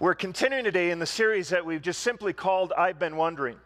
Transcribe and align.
We're 0.00 0.14
continuing 0.14 0.64
today 0.64 0.90
in 0.90 0.98
the 0.98 1.06
series 1.06 1.50
that 1.50 1.64
we've 1.64 1.80
just 1.80 2.00
simply 2.00 2.32
called 2.32 2.72
I've 2.76 2.98
Been 2.98 3.16
Wondering, 3.16 3.56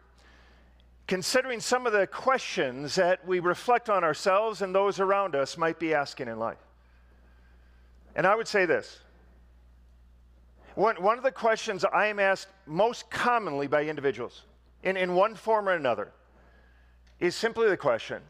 considering 1.07 1.59
some 1.59 1.87
of 1.87 1.91
the 1.91 2.05
questions 2.05 2.93
that 2.95 3.27
we 3.27 3.39
reflect 3.39 3.89
on 3.89 4.03
ourselves 4.03 4.61
and 4.61 4.73
those 4.73 4.99
around 4.99 5.35
us 5.35 5.57
might 5.57 5.79
be 5.79 5.95
asking 5.95 6.27
in 6.27 6.37
life. 6.37 6.59
And 8.15 8.27
I 8.27 8.35
would 8.35 8.47
say 8.47 8.67
this 8.67 8.99
one, 10.75 11.01
one 11.01 11.17
of 11.17 11.23
the 11.23 11.31
questions 11.31 11.83
I 11.83 12.05
am 12.05 12.19
asked 12.19 12.49
most 12.67 13.09
commonly 13.09 13.65
by 13.65 13.85
individuals, 13.85 14.43
in, 14.83 14.97
in 14.97 15.15
one 15.15 15.33
form 15.33 15.67
or 15.67 15.73
another, 15.73 16.11
is 17.19 17.35
simply 17.35 17.67
the 17.69 17.77
question 17.77 18.21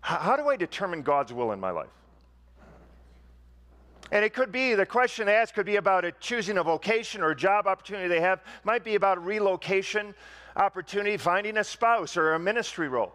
how 0.00 0.36
do 0.36 0.48
I 0.48 0.56
determine 0.56 1.02
God's 1.02 1.32
will 1.32 1.52
in 1.52 1.60
my 1.60 1.70
life? 1.70 1.88
And 4.12 4.24
it 4.24 4.34
could 4.34 4.52
be, 4.52 4.74
the 4.74 4.86
question 4.86 5.28
asked 5.28 5.54
could 5.54 5.66
be 5.66 5.76
about 5.76 6.04
a 6.04 6.12
choosing 6.12 6.58
a 6.58 6.62
vocation 6.62 7.22
or 7.22 7.30
a 7.30 7.36
job 7.36 7.66
opportunity 7.66 8.08
they 8.08 8.20
have, 8.20 8.42
might 8.62 8.84
be 8.84 8.94
about 8.94 9.24
relocation 9.24 10.14
opportunity, 10.56 11.16
finding 11.16 11.56
a 11.56 11.64
spouse 11.64 12.16
or 12.16 12.34
a 12.34 12.38
ministry 12.38 12.88
role. 12.88 13.12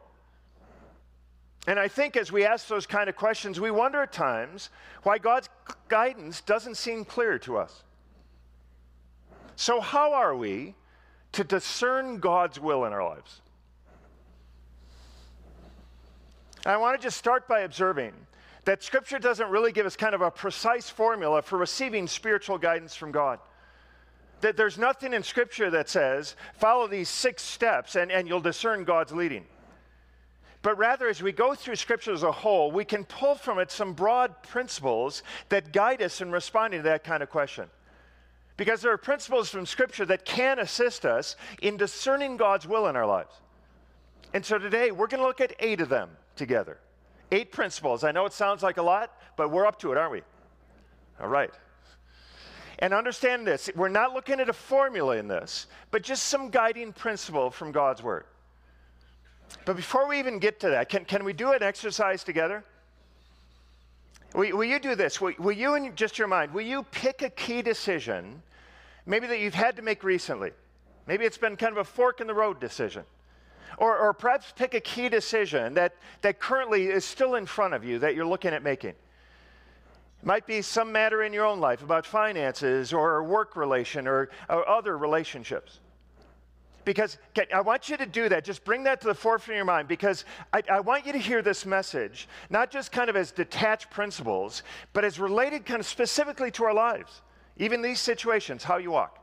And 1.67 1.79
I 1.79 1.87
think 1.87 2.17
as 2.17 2.31
we 2.31 2.45
ask 2.45 2.67
those 2.67 2.87
kind 2.87 3.09
of 3.09 3.15
questions, 3.15 3.59
we 3.59 3.69
wonder 3.69 4.01
at 4.01 4.11
times 4.11 4.69
why 5.03 5.17
God's 5.17 5.49
guidance 5.87 6.41
doesn't 6.41 6.75
seem 6.75 7.05
clear 7.05 7.37
to 7.39 7.57
us. 7.57 7.83
So, 9.55 9.81
how 9.81 10.13
are 10.13 10.35
we 10.35 10.73
to 11.33 11.43
discern 11.43 12.19
God's 12.19 12.59
will 12.59 12.85
in 12.85 12.93
our 12.93 13.03
lives? 13.03 13.41
I 16.65 16.77
want 16.77 16.99
to 16.99 17.03
just 17.03 17.17
start 17.17 17.47
by 17.47 17.61
observing 17.61 18.13
that 18.65 18.83
Scripture 18.83 19.19
doesn't 19.19 19.49
really 19.49 19.71
give 19.71 19.85
us 19.85 19.95
kind 19.95 20.13
of 20.13 20.21
a 20.21 20.31
precise 20.31 20.89
formula 20.89 21.41
for 21.41 21.57
receiving 21.57 22.07
spiritual 22.07 22.57
guidance 22.57 22.95
from 22.95 23.11
God. 23.11 23.39
That 24.41 24.57
there's 24.57 24.77
nothing 24.77 25.13
in 25.13 25.23
Scripture 25.23 25.69
that 25.71 25.89
says, 25.89 26.35
follow 26.53 26.87
these 26.87 27.09
six 27.09 27.43
steps 27.43 27.95
and, 27.95 28.11
and 28.11 28.27
you'll 28.27 28.39
discern 28.39 28.83
God's 28.83 29.11
leading. 29.11 29.45
But 30.61 30.77
rather, 30.77 31.07
as 31.07 31.23
we 31.23 31.31
go 31.31 31.55
through 31.55 31.77
Scripture 31.77 32.11
as 32.11 32.23
a 32.23 32.31
whole, 32.31 32.71
we 32.71 32.83
can 32.83 33.05
pull 33.05 33.35
from 33.35 33.59
it 33.59 33.71
some 33.71 33.93
broad 33.93 34.43
principles 34.43 35.23
that 35.47 35.71
guide 35.71 36.01
us 36.01 36.19
in 36.19 36.31
responding 36.31 36.81
to 36.81 36.89
that 36.89 37.03
kind 37.03 37.23
of 37.23 37.29
question. 37.29 37.69
Because 38.57 38.81
there 38.81 38.91
are 38.91 38.97
principles 38.97 39.49
from 39.49 39.65
Scripture 39.65 40.05
that 40.05 40.25
can 40.25 40.59
assist 40.59 41.05
us 41.05 41.37
in 41.61 41.77
discerning 41.77 42.35
God's 42.35 42.67
will 42.67 42.87
in 42.87 42.97
our 42.97 43.05
lives. 43.05 43.33
And 44.33 44.45
so 44.45 44.57
today, 44.57 44.91
we're 44.91 45.07
going 45.07 45.21
to 45.21 45.27
look 45.27 45.39
at 45.39 45.53
eight 45.59 45.79
of 45.79 45.87
them 45.87 46.09
together. 46.35 46.77
Eight 47.31 47.51
principles. 47.51 48.03
I 48.03 48.11
know 48.11 48.25
it 48.25 48.33
sounds 48.33 48.63
like 48.63 48.77
a 48.77 48.81
lot, 48.81 49.13
but 49.35 49.51
we're 49.51 49.65
up 49.65 49.79
to 49.79 49.91
it, 49.91 49.97
aren't 49.97 50.11
we? 50.11 50.21
All 51.21 51.27
right. 51.27 51.51
And 52.79 52.93
understand 52.93 53.45
this 53.45 53.69
we're 53.75 53.89
not 53.89 54.13
looking 54.13 54.39
at 54.39 54.49
a 54.49 54.53
formula 54.53 55.17
in 55.17 55.27
this, 55.27 55.67
but 55.91 56.01
just 56.01 56.23
some 56.23 56.49
guiding 56.49 56.93
principle 56.93 57.51
from 57.51 57.71
God's 57.71 58.01
Word. 58.01 58.25
But 59.65 59.75
before 59.75 60.07
we 60.07 60.19
even 60.19 60.39
get 60.39 60.59
to 60.61 60.69
that, 60.69 60.89
can, 60.89 61.05
can 61.05 61.23
we 61.23 61.33
do 61.33 61.51
an 61.51 61.61
exercise 61.61 62.23
together? 62.23 62.63
Will, 64.33 64.57
will 64.57 64.65
you 64.65 64.79
do 64.79 64.95
this? 64.95 65.19
Will, 65.19 65.33
will 65.39 65.51
you, 65.51 65.75
in 65.75 65.95
just 65.95 66.17
your 66.17 66.27
mind, 66.27 66.53
will 66.53 66.65
you 66.65 66.83
pick 66.91 67.21
a 67.21 67.29
key 67.29 67.61
decision, 67.61 68.41
maybe 69.05 69.27
that 69.27 69.39
you've 69.39 69.55
had 69.55 69.75
to 69.75 69.81
make 69.81 70.03
recently? 70.03 70.51
Maybe 71.07 71.25
it's 71.25 71.37
been 71.37 71.55
kind 71.55 71.71
of 71.71 71.79
a 71.79 71.83
fork 71.83 72.21
in 72.21 72.27
the 72.27 72.33
road 72.33 72.59
decision. 72.59 73.03
Or, 73.77 73.97
or 73.97 74.13
perhaps 74.13 74.53
pick 74.55 74.73
a 74.73 74.79
key 74.79 75.09
decision 75.09 75.73
that, 75.75 75.95
that 76.21 76.39
currently 76.39 76.87
is 76.87 77.05
still 77.05 77.35
in 77.35 77.45
front 77.45 77.73
of 77.73 77.83
you 77.83 77.99
that 77.99 78.15
you're 78.15 78.25
looking 78.25 78.53
at 78.53 78.63
making. 78.63 78.95
It 80.21 80.25
might 80.25 80.45
be 80.45 80.61
some 80.61 80.91
matter 80.91 81.23
in 81.23 81.31
your 81.31 81.45
own 81.45 81.59
life 81.59 81.81
about 81.81 82.05
finances 82.05 82.91
or 82.91 83.23
work 83.23 83.55
relation 83.55 84.07
or, 84.07 84.29
or 84.49 84.67
other 84.67 84.97
relationships. 84.97 85.79
Because 86.83 87.17
I 87.53 87.61
want 87.61 87.87
you 87.87 87.97
to 87.97 88.05
do 88.05 88.29
that. 88.29 88.43
Just 88.43 88.65
bring 88.65 88.83
that 88.83 88.99
to 89.01 89.07
the 89.07 89.13
forefront 89.13 89.51
of 89.51 89.55
your 89.57 89.65
mind 89.65 89.87
because 89.87 90.25
I, 90.51 90.63
I, 90.71 90.79
want 90.79 91.05
you 91.05 91.11
to 91.11 91.19
hear 91.19 91.41
this 91.41 91.65
message, 91.65 92.27
not 92.49 92.71
just 92.71 92.91
kind 92.91 93.09
of 93.09 93.15
as 93.15 93.31
detached 93.31 93.91
principles, 93.91 94.63
but 94.91 95.05
as 95.05 95.19
related 95.19 95.65
kind 95.65 95.79
of 95.79 95.85
specifically 95.85 96.51
to 96.51 96.63
our 96.63 96.73
lives, 96.73 97.21
even 97.57 97.81
these 97.81 97.99
situations, 97.99 98.63
how 98.63 98.77
you 98.77 98.91
walk. 98.91 99.18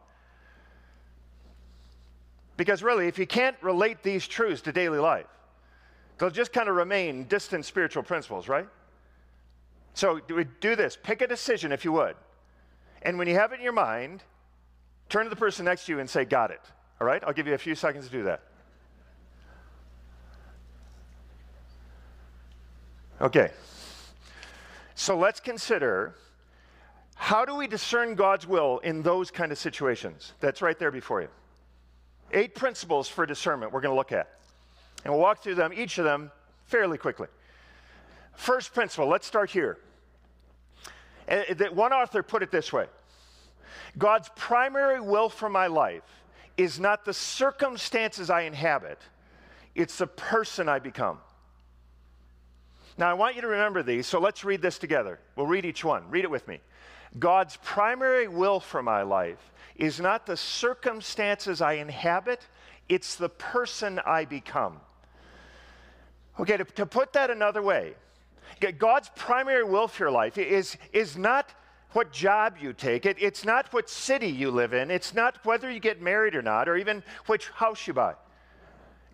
Because 2.56 2.82
really, 2.82 3.06
if 3.06 3.18
you 3.18 3.26
can't 3.26 3.56
relate 3.60 4.02
these 4.02 4.26
truths 4.26 4.62
to 4.62 4.72
daily 4.72 4.98
life, 4.98 5.26
they'll 6.18 6.30
just 6.30 6.52
kind 6.52 6.68
of 6.68 6.76
remain 6.76 7.24
distant 7.24 7.64
spiritual 7.64 8.02
principles, 8.02 8.48
right? 8.48 8.68
So 9.94 10.20
do 10.60 10.76
this 10.76 10.96
pick 11.02 11.22
a 11.22 11.26
decision 11.26 11.72
if 11.72 11.84
you 11.84 11.92
would. 11.92 12.16
And 13.02 13.18
when 13.18 13.28
you 13.28 13.34
have 13.34 13.52
it 13.52 13.56
in 13.56 13.62
your 13.62 13.72
mind, 13.72 14.22
turn 15.08 15.24
to 15.24 15.30
the 15.30 15.36
person 15.36 15.64
next 15.64 15.86
to 15.86 15.92
you 15.92 16.00
and 16.00 16.08
say, 16.08 16.24
Got 16.24 16.50
it. 16.50 16.60
All 17.00 17.06
right? 17.06 17.22
I'll 17.26 17.32
give 17.32 17.46
you 17.46 17.54
a 17.54 17.58
few 17.58 17.74
seconds 17.74 18.06
to 18.06 18.12
do 18.12 18.24
that. 18.24 18.42
Okay. 23.20 23.50
So 24.94 25.16
let's 25.16 25.40
consider 25.40 26.14
how 27.14 27.44
do 27.44 27.54
we 27.54 27.66
discern 27.66 28.14
God's 28.14 28.46
will 28.46 28.78
in 28.80 29.02
those 29.02 29.30
kind 29.30 29.50
of 29.50 29.58
situations? 29.58 30.34
That's 30.40 30.60
right 30.60 30.78
there 30.78 30.90
before 30.90 31.22
you. 31.22 31.28
Eight 32.32 32.54
principles 32.54 33.08
for 33.08 33.26
discernment 33.26 33.72
we're 33.72 33.80
going 33.80 33.92
to 33.92 33.96
look 33.96 34.12
at. 34.12 34.30
And 35.04 35.12
we'll 35.12 35.22
walk 35.22 35.42
through 35.42 35.54
them, 35.54 35.72
each 35.74 35.98
of 35.98 36.04
them, 36.04 36.30
fairly 36.64 36.98
quickly. 36.98 37.28
First 38.34 38.74
principle, 38.74 39.08
let's 39.08 39.26
start 39.26 39.50
here. 39.50 39.78
Uh, 41.28 41.42
one 41.72 41.92
author 41.92 42.22
put 42.22 42.42
it 42.42 42.50
this 42.50 42.72
way 42.72 42.86
God's 43.98 44.30
primary 44.36 45.00
will 45.00 45.28
for 45.28 45.48
my 45.48 45.66
life 45.66 46.02
is 46.56 46.80
not 46.80 47.04
the 47.04 47.14
circumstances 47.14 48.30
I 48.30 48.42
inhabit, 48.42 48.98
it's 49.74 49.98
the 49.98 50.06
person 50.06 50.68
I 50.68 50.78
become. 50.78 51.18
Now, 52.98 53.10
I 53.10 53.14
want 53.14 53.36
you 53.36 53.42
to 53.42 53.48
remember 53.48 53.82
these, 53.82 54.06
so 54.06 54.18
let's 54.18 54.42
read 54.42 54.62
this 54.62 54.78
together. 54.78 55.20
We'll 55.36 55.46
read 55.46 55.66
each 55.66 55.84
one. 55.84 56.08
Read 56.08 56.24
it 56.24 56.30
with 56.30 56.48
me. 56.48 56.60
God's 57.18 57.58
primary 57.62 58.26
will 58.26 58.58
for 58.58 58.82
my 58.82 59.02
life 59.02 59.52
is 59.78 60.00
not 60.00 60.26
the 60.26 60.36
circumstances 60.36 61.60
I 61.60 61.74
inhabit, 61.74 62.46
it's 62.88 63.16
the 63.16 63.28
person 63.28 64.00
I 64.04 64.24
become. 64.24 64.80
Okay, 66.38 66.56
to, 66.56 66.64
to 66.64 66.86
put 66.86 67.12
that 67.14 67.30
another 67.30 67.62
way, 67.62 67.94
God's 68.78 69.10
primary 69.16 69.64
will 69.64 69.88
for 69.88 70.04
your 70.04 70.10
life 70.10 70.38
is, 70.38 70.76
is 70.92 71.16
not 71.16 71.52
what 71.92 72.12
job 72.12 72.56
you 72.60 72.72
take, 72.72 73.06
it, 73.06 73.16
it's 73.18 73.44
not 73.44 73.72
what 73.72 73.88
city 73.88 74.28
you 74.28 74.50
live 74.50 74.74
in, 74.74 74.90
it's 74.90 75.14
not 75.14 75.44
whether 75.44 75.70
you 75.70 75.80
get 75.80 76.00
married 76.00 76.34
or 76.34 76.42
not, 76.42 76.68
or 76.68 76.76
even 76.76 77.02
which 77.26 77.48
house 77.48 77.86
you 77.86 77.94
buy. 77.94 78.14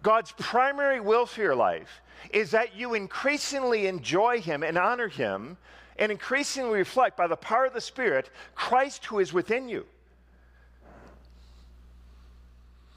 God's 0.02 0.32
primary 0.32 1.00
will 1.00 1.26
for 1.26 1.42
your 1.42 1.54
life 1.54 2.02
is 2.30 2.50
that 2.50 2.74
you 2.74 2.94
increasingly 2.94 3.86
enjoy 3.86 4.40
Him 4.40 4.62
and 4.62 4.76
honor 4.76 5.08
Him 5.08 5.56
and 5.96 6.10
increasingly 6.10 6.78
reflect 6.78 7.16
by 7.16 7.26
the 7.26 7.36
power 7.36 7.66
of 7.66 7.74
the 7.74 7.80
Spirit 7.80 8.30
Christ 8.54 9.04
who 9.06 9.20
is 9.20 9.32
within 9.32 9.68
you. 9.68 9.86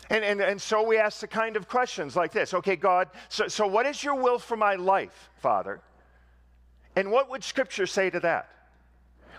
And, 0.09 0.23
and, 0.23 0.39
and 0.41 0.61
so 0.61 0.83
we 0.83 0.97
ask 0.97 1.19
the 1.19 1.27
kind 1.27 1.55
of 1.55 1.67
questions 1.67 2.15
like 2.15 2.31
this 2.31 2.53
Okay, 2.53 2.75
God, 2.75 3.09
so, 3.29 3.47
so 3.47 3.65
what 3.67 3.85
is 3.85 4.03
your 4.03 4.15
will 4.15 4.39
for 4.39 4.55
my 4.55 4.75
life, 4.75 5.29
Father? 5.37 5.81
And 6.95 7.11
what 7.11 7.29
would 7.29 7.43
Scripture 7.43 7.87
say 7.87 8.09
to 8.09 8.19
that? 8.21 8.49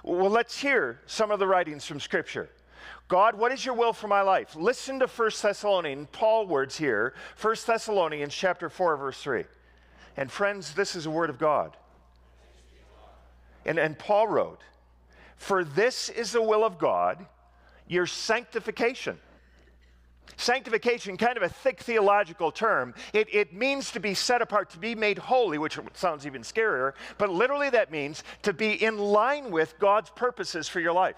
Well, 0.02 0.30
let's 0.30 0.58
hear 0.58 1.00
some 1.06 1.30
of 1.30 1.38
the 1.38 1.46
writings 1.46 1.84
from 1.86 2.00
Scripture. 2.00 2.50
God, 3.08 3.36
what 3.36 3.52
is 3.52 3.64
your 3.64 3.74
will 3.74 3.92
for 3.92 4.08
my 4.08 4.22
life? 4.22 4.56
Listen 4.56 4.98
to 4.98 5.06
1 5.06 5.30
Thessalonians, 5.40 6.08
Paul 6.12 6.46
words 6.46 6.76
here, 6.76 7.14
1 7.40 7.56
Thessalonians 7.66 8.34
chapter 8.34 8.68
4, 8.68 8.96
verse 8.96 9.22
3. 9.22 9.44
And 10.16 10.30
friends, 10.30 10.74
this 10.74 10.96
is 10.96 11.06
a 11.06 11.10
word 11.10 11.30
of 11.30 11.38
God. 11.38 11.76
And, 13.64 13.78
and 13.78 13.98
Paul 13.98 14.28
wrote, 14.28 14.60
For 15.36 15.64
this 15.64 16.08
is 16.08 16.32
the 16.32 16.42
will 16.42 16.64
of 16.64 16.78
God, 16.78 17.24
your 17.86 18.06
sanctification 18.06 19.18
Sanctification, 20.36 21.16
kind 21.16 21.36
of 21.36 21.42
a 21.42 21.48
thick 21.48 21.80
theological 21.80 22.50
term. 22.50 22.94
It, 23.12 23.32
it 23.32 23.54
means 23.54 23.90
to 23.92 24.00
be 24.00 24.14
set 24.14 24.42
apart, 24.42 24.70
to 24.70 24.78
be 24.78 24.94
made 24.94 25.18
holy, 25.18 25.58
which 25.58 25.78
sounds 25.94 26.26
even 26.26 26.42
scarier, 26.42 26.92
but 27.16 27.30
literally 27.30 27.70
that 27.70 27.90
means 27.90 28.22
to 28.42 28.52
be 28.52 28.72
in 28.82 28.98
line 28.98 29.50
with 29.50 29.78
God's 29.78 30.10
purposes 30.10 30.68
for 30.68 30.80
your 30.80 30.92
life 30.92 31.16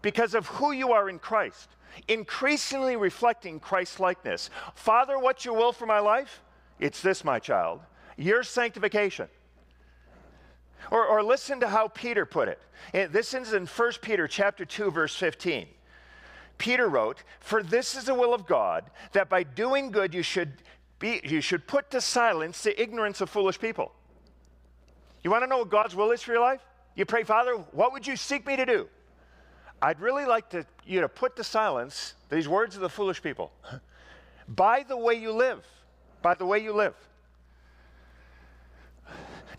because 0.00 0.34
of 0.34 0.46
who 0.48 0.72
you 0.72 0.92
are 0.92 1.08
in 1.08 1.18
Christ, 1.18 1.68
increasingly 2.08 2.96
reflecting 2.96 3.60
Christ's 3.60 4.00
likeness. 4.00 4.50
Father, 4.74 5.18
what's 5.18 5.44
your 5.44 5.54
will 5.54 5.72
for 5.72 5.86
my 5.86 6.00
life? 6.00 6.42
It's 6.80 7.00
this, 7.00 7.24
my 7.24 7.38
child 7.38 7.80
your 8.16 8.42
sanctification. 8.42 9.28
Or, 10.90 11.06
or 11.06 11.22
listen 11.22 11.60
to 11.60 11.68
how 11.68 11.88
Peter 11.88 12.26
put 12.26 12.48
it. 12.48 13.12
This 13.12 13.34
is 13.34 13.52
in 13.52 13.66
1 13.66 13.92
Peter 14.02 14.26
chapter 14.26 14.64
2, 14.64 14.90
verse 14.90 15.14
15. 15.14 15.66
Peter 16.62 16.88
wrote, 16.88 17.24
For 17.40 17.60
this 17.60 17.96
is 17.96 18.04
the 18.04 18.14
will 18.14 18.32
of 18.32 18.46
God, 18.46 18.84
that 19.14 19.28
by 19.28 19.42
doing 19.42 19.90
good 19.90 20.14
you 20.14 20.22
should, 20.22 20.52
be, 21.00 21.20
you 21.24 21.40
should 21.40 21.66
put 21.66 21.90
to 21.90 22.00
silence 22.00 22.62
the 22.62 22.80
ignorance 22.80 23.20
of 23.20 23.28
foolish 23.28 23.58
people. 23.58 23.90
You 25.24 25.32
want 25.32 25.42
to 25.42 25.48
know 25.48 25.58
what 25.58 25.70
God's 25.70 25.96
will 25.96 26.12
is 26.12 26.22
for 26.22 26.30
your 26.30 26.40
life? 26.40 26.60
You 26.94 27.04
pray, 27.04 27.24
Father, 27.24 27.54
what 27.72 27.92
would 27.92 28.06
you 28.06 28.14
seek 28.14 28.46
me 28.46 28.54
to 28.54 28.64
do? 28.64 28.88
I'd 29.82 29.98
really 29.98 30.24
like 30.24 30.50
to, 30.50 30.64
you 30.86 31.00
to 31.00 31.08
put 31.08 31.34
to 31.34 31.42
silence 31.42 32.14
these 32.30 32.46
words 32.46 32.76
of 32.76 32.80
the 32.80 32.88
foolish 32.88 33.20
people. 33.20 33.50
by 34.46 34.84
the 34.84 34.96
way 34.96 35.14
you 35.14 35.32
live, 35.32 35.66
by 36.22 36.34
the 36.34 36.46
way 36.46 36.60
you 36.60 36.72
live. 36.72 36.94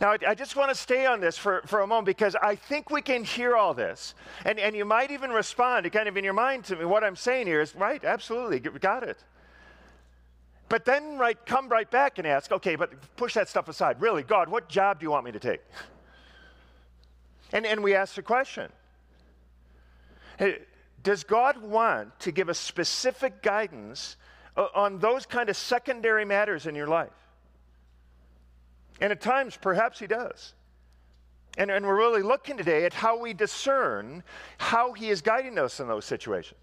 Now, 0.02 0.12
I, 0.12 0.18
I 0.30 0.36
just 0.36 0.56
want 0.56 0.70
to 0.70 0.76
stay 0.76 1.06
on 1.06 1.20
this 1.20 1.38
for, 1.38 1.62
for 1.66 1.82
a 1.82 1.88
moment 1.88 2.06
because 2.06 2.36
I 2.36 2.56
think 2.56 2.90
we 2.90 3.02
can 3.02 3.24
hear 3.24 3.56
all 3.56 3.74
this. 3.74 4.16
And, 4.46 4.60
and 4.60 4.76
you 4.76 4.86
might 4.86 5.12
even 5.12 5.32
respond 5.32 5.92
kind 5.92 6.08
of 6.08 6.18
in 6.18 6.24
your 6.24 6.34
mind 6.34 6.66
to 6.66 6.76
me. 6.76 6.86
What 6.86 7.04
I'm 7.04 7.16
saying 7.16 7.48
here 7.48 7.62
is, 7.62 7.76
right, 7.76 8.04
absolutely, 8.04 8.60
got 8.60 9.04
it. 9.04 9.24
But 10.70 10.86
then 10.86 11.18
right, 11.18 11.38
come 11.46 11.70
right 11.70 11.90
back 11.90 12.18
and 12.18 12.26
ask, 12.26 12.52
okay, 12.52 12.76
but 12.76 12.92
push 13.16 13.36
that 13.36 13.48
stuff 13.48 13.68
aside. 13.68 14.02
Really, 14.02 14.24
God, 14.24 14.50
what 14.50 14.70
job 14.70 15.00
do 15.00 15.06
you 15.06 15.12
want 15.12 15.26
me 15.26 15.32
to 15.32 15.40
take? 15.40 15.62
And, 17.52 17.68
and 17.68 17.84
we 17.84 17.94
ask 17.94 18.16
the 18.16 18.24
question 18.24 18.72
Does 21.04 21.24
God 21.24 21.62
want 21.62 22.20
to 22.22 22.32
give 22.32 22.50
us 22.50 22.58
specific 22.58 23.44
guidance 23.44 24.18
uh, 24.58 24.70
on 24.74 24.98
those 24.98 25.28
kind 25.28 25.50
of 25.50 25.56
secondary 25.56 26.26
matters 26.26 26.66
in 26.66 26.74
your 26.74 26.88
life? 26.88 27.12
And 29.02 29.12
at 29.12 29.22
times, 29.22 29.58
perhaps 29.60 30.00
He 30.00 30.08
does. 30.08 30.54
And, 31.58 31.70
and 31.70 31.86
we're 31.86 31.98
really 31.98 32.24
looking 32.24 32.58
today 32.58 32.86
at 32.86 32.94
how 32.94 33.20
we 33.20 33.34
discern 33.34 34.24
how 34.58 34.94
He 34.94 35.10
is 35.10 35.22
guiding 35.22 35.60
us 35.60 35.80
in 35.80 35.88
those 35.88 36.06
situations. 36.06 36.60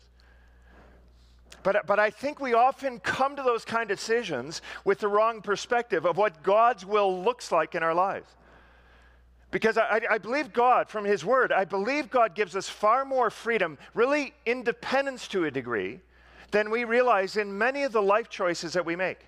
But, 1.62 1.87
but 1.87 1.99
I 1.99 2.11
think 2.11 2.41
we 2.41 2.55
often 2.55 3.00
come 3.00 3.37
to 3.37 3.43
those 3.43 3.65
kind 3.65 3.91
of 3.91 3.99
decisions 3.99 4.62
with 4.85 4.99
the 4.99 5.09
wrong 5.09 5.43
perspective 5.43 6.06
of 6.06 6.17
what 6.17 6.43
God's 6.43 6.87
will 6.87 7.23
looks 7.23 7.53
like 7.53 7.75
in 7.75 7.82
our 7.82 7.94
lives. 7.94 8.31
Because 9.50 9.76
I, 9.76 10.00
I, 10.09 10.19
believe 10.19 10.53
God, 10.53 10.88
from 10.88 11.05
His 11.05 11.25
Word, 11.25 11.53
I 11.53 11.65
believe 11.65 12.09
God 12.09 12.35
gives 12.35 12.55
us 12.55 12.69
far 12.69 13.05
more 13.05 13.31
freedom, 13.31 13.79
really 13.94 14.33
independence 14.47 15.26
to 15.29 15.44
a 15.44 15.50
degree, 15.50 16.00
than 16.53 16.71
we 16.71 16.85
realize 16.85 17.37
in 17.37 17.56
many 17.56 17.83
of 17.83 17.93
the 17.93 18.03
life 18.03 18.29
choices 18.29 18.73
that 18.73 18.87
we 18.87 18.97
make. 18.97 19.19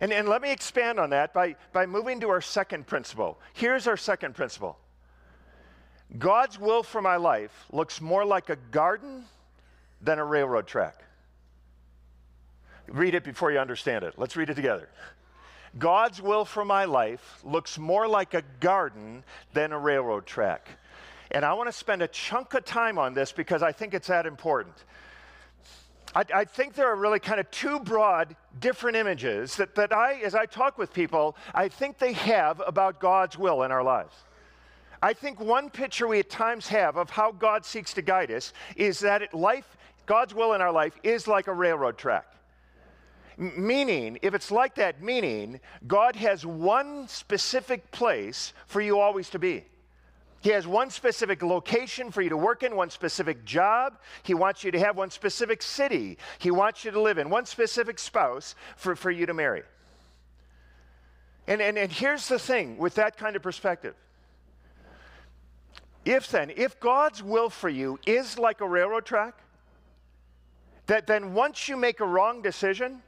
And, 0.00 0.12
and 0.12 0.28
let 0.28 0.42
me 0.42 0.52
expand 0.52 1.00
on 1.00 1.10
that 1.10 1.32
by, 1.32 1.56
by 1.72 1.86
moving 1.86 2.20
to 2.20 2.28
our 2.28 2.40
second 2.40 2.86
principle. 2.86 3.38
Here's 3.54 3.86
our 3.86 3.96
second 3.96 4.34
principle 4.34 4.78
God's 6.18 6.58
will 6.58 6.82
for 6.82 7.02
my 7.02 7.16
life 7.16 7.66
looks 7.72 8.00
more 8.00 8.24
like 8.24 8.50
a 8.50 8.56
garden 8.56 9.24
than 10.00 10.18
a 10.18 10.24
railroad 10.24 10.66
track. 10.66 11.02
Read 12.88 13.14
it 13.14 13.24
before 13.24 13.50
you 13.50 13.58
understand 13.58 14.04
it. 14.04 14.14
Let's 14.16 14.36
read 14.36 14.50
it 14.50 14.54
together. 14.54 14.88
God's 15.78 16.22
will 16.22 16.44
for 16.44 16.64
my 16.64 16.84
life 16.84 17.40
looks 17.44 17.78
more 17.78 18.06
like 18.06 18.34
a 18.34 18.42
garden 18.60 19.24
than 19.52 19.72
a 19.72 19.78
railroad 19.78 20.24
track. 20.24 20.68
And 21.30 21.44
I 21.44 21.54
want 21.54 21.68
to 21.68 21.72
spend 21.72 22.02
a 22.02 22.08
chunk 22.08 22.54
of 22.54 22.64
time 22.64 22.98
on 22.98 23.12
this 23.12 23.32
because 23.32 23.62
I 23.62 23.72
think 23.72 23.92
it's 23.92 24.06
that 24.06 24.26
important. 24.26 24.76
I, 26.16 26.24
I, 26.34 26.44
think 26.46 26.72
there 26.72 26.90
are 26.90 26.96
really 26.96 27.20
kind 27.20 27.38
of 27.38 27.50
two 27.50 27.78
broad, 27.78 28.34
different 28.58 28.96
images 28.96 29.54
that, 29.56 29.74
that 29.74 29.92
I, 29.92 30.14
as 30.22 30.34
I 30.34 30.46
talk 30.46 30.78
with 30.78 30.90
people, 30.94 31.36
I 31.54 31.68
think 31.68 31.98
they 31.98 32.14
have 32.14 32.62
about 32.66 33.00
God's 33.00 33.36
will 33.36 33.64
in 33.64 33.70
our 33.70 33.82
lives. 33.82 34.14
I 35.02 35.12
think 35.12 35.38
one 35.38 35.68
picture 35.68 36.08
we 36.08 36.20
at 36.20 36.30
times 36.30 36.68
have 36.68 36.96
of 36.96 37.10
how 37.10 37.32
God 37.32 37.66
seeks 37.66 37.92
to 37.94 38.02
guide 38.02 38.30
us 38.30 38.54
is 38.76 38.98
that 39.00 39.34
life, 39.34 39.76
God's 40.06 40.32
will 40.32 40.54
in 40.54 40.62
our 40.62 40.72
life 40.72 40.98
is 41.02 41.28
like 41.28 41.48
a 41.48 41.52
railroad 41.52 41.98
track. 41.98 42.26
Meaning, 43.36 44.18
if 44.22 44.32
it's 44.32 44.50
like 44.50 44.74
that, 44.76 45.02
meaning 45.02 45.60
God 45.86 46.16
has 46.16 46.46
one 46.46 47.08
specific 47.08 47.90
place 47.90 48.54
for 48.66 48.80
you 48.80 48.98
always 48.98 49.28
to 49.30 49.38
be. 49.38 49.66
He 50.40 50.50
has 50.50 50.66
one 50.66 50.90
specific 50.90 51.42
location 51.42 52.10
for 52.10 52.22
you 52.22 52.28
to 52.28 52.36
work 52.36 52.62
in, 52.62 52.76
one 52.76 52.90
specific 52.90 53.44
job. 53.44 53.98
He 54.22 54.34
wants 54.34 54.62
you 54.62 54.70
to 54.70 54.78
have 54.78 54.96
one 54.96 55.10
specific 55.10 55.62
city. 55.62 56.18
He 56.38 56.50
wants 56.50 56.84
you 56.84 56.90
to 56.90 57.00
live 57.00 57.18
in, 57.18 57.30
one 57.30 57.46
specific 57.46 57.98
spouse 57.98 58.54
for, 58.76 58.94
for 58.94 59.10
you 59.10 59.26
to 59.26 59.34
marry. 59.34 59.62
And, 61.48 61.60
and, 61.60 61.78
and 61.78 61.90
here's 61.90 62.28
the 62.28 62.38
thing 62.38 62.76
with 62.78 62.96
that 62.96 63.16
kind 63.16 63.36
of 63.36 63.42
perspective. 63.42 63.94
If 66.04 66.28
then, 66.28 66.52
if 66.54 66.78
God's 66.78 67.22
will 67.22 67.50
for 67.50 67.68
you 67.68 67.98
is 68.06 68.38
like 68.38 68.60
a 68.60 68.68
railroad 68.68 69.04
track, 69.04 69.34
that 70.86 71.06
then 71.08 71.34
once 71.34 71.68
you 71.68 71.76
make 71.76 71.98
a 71.98 72.06
wrong 72.06 72.42
decision 72.42 73.02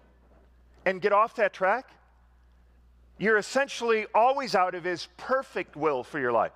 and 0.84 1.00
get 1.00 1.12
off 1.12 1.36
that 1.36 1.52
track, 1.52 1.88
you're 3.18 3.36
essentially 3.36 4.06
always 4.14 4.56
out 4.56 4.74
of 4.74 4.82
His 4.82 5.06
perfect 5.16 5.76
will 5.76 6.02
for 6.02 6.18
your 6.18 6.32
life 6.32 6.52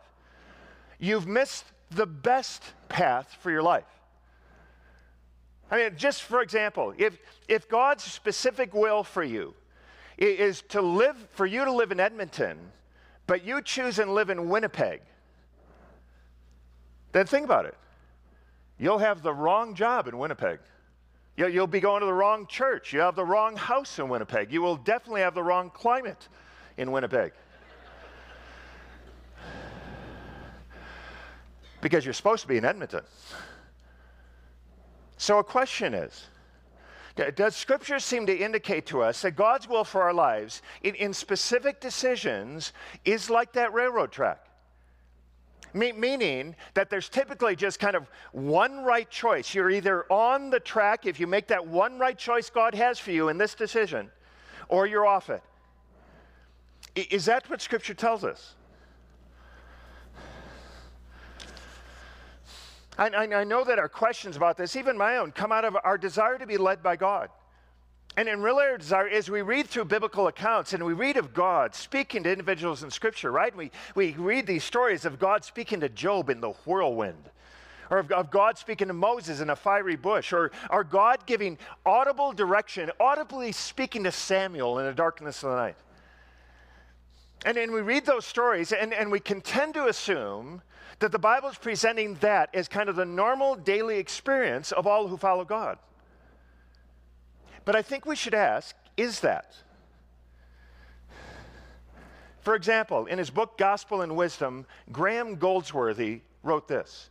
you've 1.03 1.27
missed 1.27 1.65
the 1.91 2.07
best 2.07 2.63
path 2.89 3.37
for 3.41 3.51
your 3.51 3.63
life. 3.63 3.85
I 5.71 5.77
mean, 5.77 5.97
just 5.97 6.23
for 6.23 6.41
example, 6.41 6.95
if, 6.97 7.19
if 7.49 7.69
God's 7.69 8.05
specific 8.05 8.73
will 8.73 9.03
for 9.03 9.25
you 9.25 9.55
is 10.17 10.63
to 10.69 10.81
live, 10.81 11.17
for 11.33 11.45
you 11.45 11.65
to 11.65 11.73
live 11.73 11.91
in 11.91 11.99
Edmonton, 11.99 12.57
but 13.27 13.45
you 13.45 13.61
choose 13.61 13.99
and 13.99 14.15
live 14.15 14.31
in 14.31 14.49
Winnipeg, 14.49 15.01
then 17.11 17.27
think 17.27 17.45
about 17.45 17.67
it. 17.67 17.75
You'll 18.79 18.99
have 18.99 19.23
the 19.23 19.35
wrong 19.35 19.75
job 19.75 20.07
in 20.07 20.17
Winnipeg. 20.17 20.61
You'll, 21.37 21.67
be 21.67 21.81
going 21.81 22.01
to 22.01 22.07
the 22.07 22.13
wrong 22.13 22.47
church. 22.47 22.93
You 22.93 23.01
have 23.01 23.17
the 23.17 23.25
wrong 23.25 23.57
house 23.57 23.99
in 23.99 24.09
Winnipeg. 24.09 24.53
You 24.53 24.63
will 24.63 24.77
definitely 24.77 25.23
have 25.23 25.35
the 25.35 25.43
wrong 25.43 25.71
climate 25.71 26.29
in 26.77 26.93
Winnipeg. 26.93 27.33
Because 31.83 32.07
you're 32.07 32.15
supposed 32.15 32.41
to 32.41 32.49
be 32.49 32.57
in 32.57 32.65
Edmonton. 32.65 33.03
So, 35.19 35.39
a 35.39 35.45
question 35.45 35.93
is 35.93 36.29
Does 37.35 37.55
Scripture 37.55 37.99
seem 37.99 38.25
to 38.27 38.35
indicate 38.35 38.87
to 38.87 39.03
us 39.03 39.21
that 39.23 39.33
God's 39.33 39.69
will 39.69 39.85
for 39.85 40.03
our 40.03 40.15
lives 40.15 40.63
in, 40.83 40.95
in 40.95 41.13
specific 41.13 41.81
decisions 41.81 42.73
is 43.05 43.29
like 43.29 43.53
that 43.53 43.75
railroad 43.75 44.11
track? 44.11 44.47
Me- 45.75 45.93
meaning 45.93 46.55
that 46.75 46.91
there's 46.91 47.09
typically 47.09 47.57
just 47.57 47.79
kind 47.79 47.97
of 47.97 48.07
one 48.33 48.85
right 48.85 49.11
choice. 49.11 49.55
You're 49.55 49.71
either 49.71 50.11
on 50.11 50.51
the 50.51 50.61
track 50.61 51.07
if 51.07 51.19
you 51.19 51.27
make 51.27 51.49
that 51.49 51.67
one 51.67 51.99
right 51.99 52.17
choice 52.17 52.49
God 52.49 52.75
has 52.75 52.99
for 52.99 53.11
you 53.11 53.29
in 53.29 53.39
this 53.39 53.55
decision, 53.55 54.11
or 54.69 54.87
you're 54.87 55.07
off 55.07 55.31
it. 55.31 55.43
Is 56.95 57.25
that 57.25 57.49
what 57.49 57.63
Scripture 57.63 57.95
tells 57.95 58.23
us? 58.23 58.55
I, 62.99 63.09
I, 63.09 63.45
know 63.45 63.65
that 63.65 63.79
our 63.79 63.89
questions 63.89 64.37
about 64.37 64.57
this, 64.57 64.77
even 64.77 64.99
my 64.99 65.17
own, 65.17 65.33
come 65.33 65.51
out 65.51 65.65
of 65.65 65.77
our 65.83 65.97
desire 65.97 66.39
to 66.39 66.47
be 66.47 66.59
led 66.59 66.83
by 66.83 66.97
God. 66.97 67.31
And 68.17 68.29
in 68.29 68.43
really 68.43 68.65
our 68.65 68.77
desire, 68.77 69.09
as 69.09 69.31
we 69.31 69.41
read 69.41 69.67
through 69.67 69.87
biblical 69.87 70.27
accounts 70.27 70.75
and 70.75 70.85
we 70.85 70.93
read 70.93 71.17
of 71.17 71.33
God 71.33 71.75
speaking 71.75 72.25
to 72.25 72.31
individuals 72.31 72.83
in 72.83 72.91
Scripture, 72.91 73.33
right? 73.33 73.57
We, 73.57 73.71
we 73.95 74.13
read 74.13 74.47
these 74.47 74.65
stories 74.65 75.07
of 75.07 75.19
God 75.19 75.45
speaking 75.45 75.81
to 75.81 75.89
Job 75.89 76.29
in 76.29 76.43
the 76.43 76.51
whirlwind, 76.51 77.31
or 77.89 77.99
of, 77.99 78.13
of 78.13 78.31
God 78.31 78.59
speaking 78.59 78.89
to 78.89 78.95
Moses 78.95 79.41
in 79.41 79.49
a 79.49 79.57
fiery 79.57 79.97
bush, 79.97 80.35
or, 80.35 80.53
or 80.69 80.85
God 80.85 81.25
giving 81.25 81.57
audible 81.87 82.33
direction, 82.33 82.91
audibly 83.01 83.53
speaking 83.53 84.05
to 84.05 84.13
Samuel 84.13 84.79
in 84.79 84.85
the 84.85 84.93
darkness 84.93 85.43
of 85.43 85.51
the 85.51 85.57
night. 85.57 85.77
And, 87.45 87.57
and 87.57 87.73
we 87.73 87.81
read 87.81 88.07
those 88.07 88.25
stories 88.25 88.73
and, 88.73 88.95
and 88.95 89.11
we 89.11 89.21
can 89.21 89.41
tend 89.41 89.75
to 89.75 89.87
assume 89.87 90.63
that 91.01 91.11
the 91.11 91.19
Bible 91.19 91.49
is 91.49 91.59
presenting 91.59 92.15
that 92.17 92.51
as 92.55 92.69
kind 92.69 92.89
of 92.89 92.97
the 92.97 93.05
normal 93.05 93.57
daily 93.57 93.99
experience 93.99 94.71
of 94.71 94.87
all 94.87 95.09
who 95.09 95.17
follow 95.17 95.45
God. 95.45 95.79
But 97.65 97.75
I 97.77 97.83
think 97.83 98.07
we 98.07 98.17
should 98.17 98.35
ask 98.35 98.77
is 98.97 99.21
that? 99.21 99.57
For 102.41 102.55
example, 102.55 103.07
in 103.07 103.19
his 103.19 103.31
book 103.31 103.57
Gospel 103.57 104.03
and 104.03 104.17
Wisdom, 104.17 104.67
Graham 104.91 105.37
Goldsworthy 105.37 106.21
wrote 106.43 106.69
this 106.69 107.09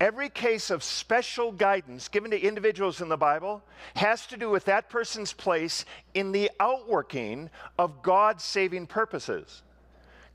Every 0.00 0.28
case 0.28 0.70
of 0.70 0.82
special 0.82 1.52
guidance 1.52 2.08
given 2.08 2.32
to 2.32 2.40
individuals 2.40 3.00
in 3.00 3.08
the 3.08 3.16
Bible 3.16 3.62
has 3.94 4.26
to 4.26 4.36
do 4.36 4.50
with 4.50 4.64
that 4.64 4.90
person's 4.90 5.32
place 5.32 5.84
in 6.14 6.32
the 6.32 6.50
outworking 6.58 7.48
of 7.78 8.02
God's 8.02 8.42
saving 8.42 8.86
purposes. 8.86 9.62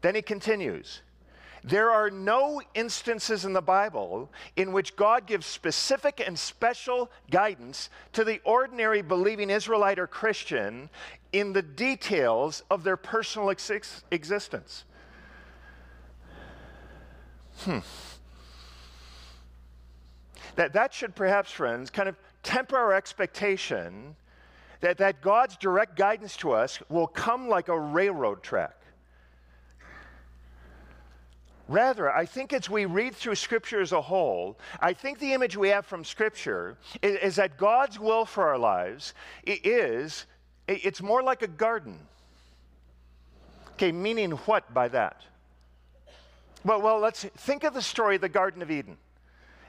Then 0.02 0.16
he 0.16 0.22
continues 0.22 1.02
there 1.64 1.92
are 1.92 2.10
no 2.10 2.62
instances 2.74 3.44
in 3.44 3.54
the 3.54 3.62
Bible 3.62 4.32
in 4.56 4.72
which 4.72 4.96
God 4.96 5.26
gives 5.26 5.46
specific 5.46 6.24
and 6.26 6.38
special 6.38 7.12
guidance 7.30 7.90
to 8.14 8.24
the 8.24 8.40
ordinary 8.46 9.02
believing 9.02 9.50
Israelite 9.50 10.00
or 10.00 10.08
Christian 10.08 10.90
in 11.34 11.54
the 11.54 11.62
details 11.62 12.64
of 12.72 12.84
their 12.84 12.98
personal 12.98 13.50
ex- 13.50 14.04
existence. 14.10 14.86
Hmm. 17.60 17.80
That, 20.56 20.74
that 20.74 20.94
should 20.94 21.16
perhaps, 21.16 21.52
friends, 21.52 21.90
kind 21.90 22.10
of 22.10 22.16
temper 22.44 22.78
our 22.78 22.94
expectation 22.94 24.16
that, 24.82 24.98
that 24.98 25.22
God's 25.22 25.58
direct 25.58 25.96
guidance 25.96 26.38
to 26.38 26.52
us 26.52 26.80
will 26.90 27.08
come 27.08 27.50
like 27.50 27.68
a 27.68 27.80
railroad 27.80 28.44
track 28.44 28.80
Rather, 31.70 32.12
I 32.12 32.26
think 32.26 32.52
as 32.52 32.68
we 32.68 32.86
read 32.86 33.16
through 33.16 33.36
Scripture 33.36 33.80
as 33.80 33.92
a 33.92 34.02
whole, 34.02 34.58
I 34.80 34.92
think 34.92 35.20
the 35.20 35.34
image 35.34 35.56
we 35.56 35.70
have 35.70 35.86
from 35.86 36.04
Scripture 36.04 36.78
is, 37.04 37.16
is 37.18 37.36
that 37.36 37.58
God's 37.58 38.00
will 38.00 38.26
for 38.26 38.48
our 38.48 38.58
lives 38.58 39.14
is, 39.46 40.26
it's 40.68 41.00
more 41.00 41.22
like 41.22 41.44
a 41.44 41.48
garden. 41.48 42.00
Okay, 43.74 43.92
meaning 43.92 44.32
what 44.32 44.74
by 44.74 44.88
that? 44.88 45.22
Well, 46.66 46.82
well, 46.82 47.00
let's 47.00 47.24
think 47.24 47.64
of 47.64 47.76
the 47.76 47.84
story 47.84 48.16
of 48.16 48.22
the 48.22 48.30
Garden 48.30 48.64
of 48.64 48.72
Eden 48.72 48.98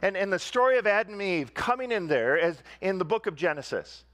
and, 0.03 0.17
and 0.17 0.33
the 0.33 0.39
story 0.39 0.79
of 0.79 0.87
Adam 0.87 1.15
and 1.15 1.23
Eve 1.23 1.55
coming 1.55 1.93
in 1.93 2.07
there 2.07 2.39
as 2.39 2.63
in 2.81 2.99
the 2.99 3.05
book 3.05 3.27
of 3.27 3.37
Genesis. 3.37 4.05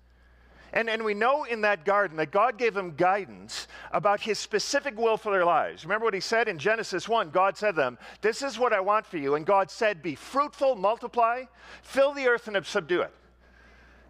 And, 0.72 0.90
and 0.90 1.04
we 1.04 1.14
know 1.14 1.44
in 1.44 1.62
that 1.62 1.84
garden 1.84 2.16
that 2.18 2.30
God 2.32 2.58
gave 2.58 2.74
them 2.74 2.94
guidance 2.96 3.68
about 3.92 4.20
his 4.20 4.38
specific 4.38 4.98
will 4.98 5.16
for 5.16 5.32
their 5.32 5.44
lives. 5.44 5.84
Remember 5.84 6.04
what 6.04 6.14
he 6.14 6.20
said 6.20 6.48
in 6.48 6.58
Genesis 6.58 7.08
1? 7.08 7.30
God 7.30 7.56
said 7.56 7.72
to 7.72 7.76
them, 7.76 7.98
This 8.20 8.42
is 8.42 8.58
what 8.58 8.72
I 8.72 8.80
want 8.80 9.06
for 9.06 9.16
you. 9.16 9.36
And 9.36 9.46
God 9.46 9.70
said, 9.70 10.02
Be 10.02 10.14
fruitful, 10.14 10.76
multiply, 10.76 11.44
fill 11.82 12.12
the 12.12 12.26
earth, 12.26 12.48
and 12.48 12.66
subdue 12.66 13.00
it. 13.02 13.12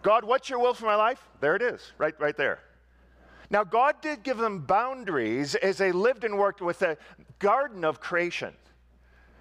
God, 0.02 0.24
what's 0.24 0.48
your 0.48 0.58
will 0.58 0.74
for 0.74 0.86
my 0.86 0.96
life? 0.96 1.28
There 1.40 1.56
it 1.56 1.62
is, 1.62 1.92
right, 1.98 2.14
right 2.18 2.36
there. 2.36 2.60
Now, 3.50 3.62
God 3.62 4.00
did 4.00 4.22
give 4.22 4.38
them 4.38 4.60
boundaries 4.60 5.54
as 5.54 5.78
they 5.78 5.92
lived 5.92 6.24
and 6.24 6.36
worked 6.36 6.60
with 6.60 6.80
the 6.80 6.98
garden 7.38 7.84
of 7.84 8.00
creation. 8.00 8.54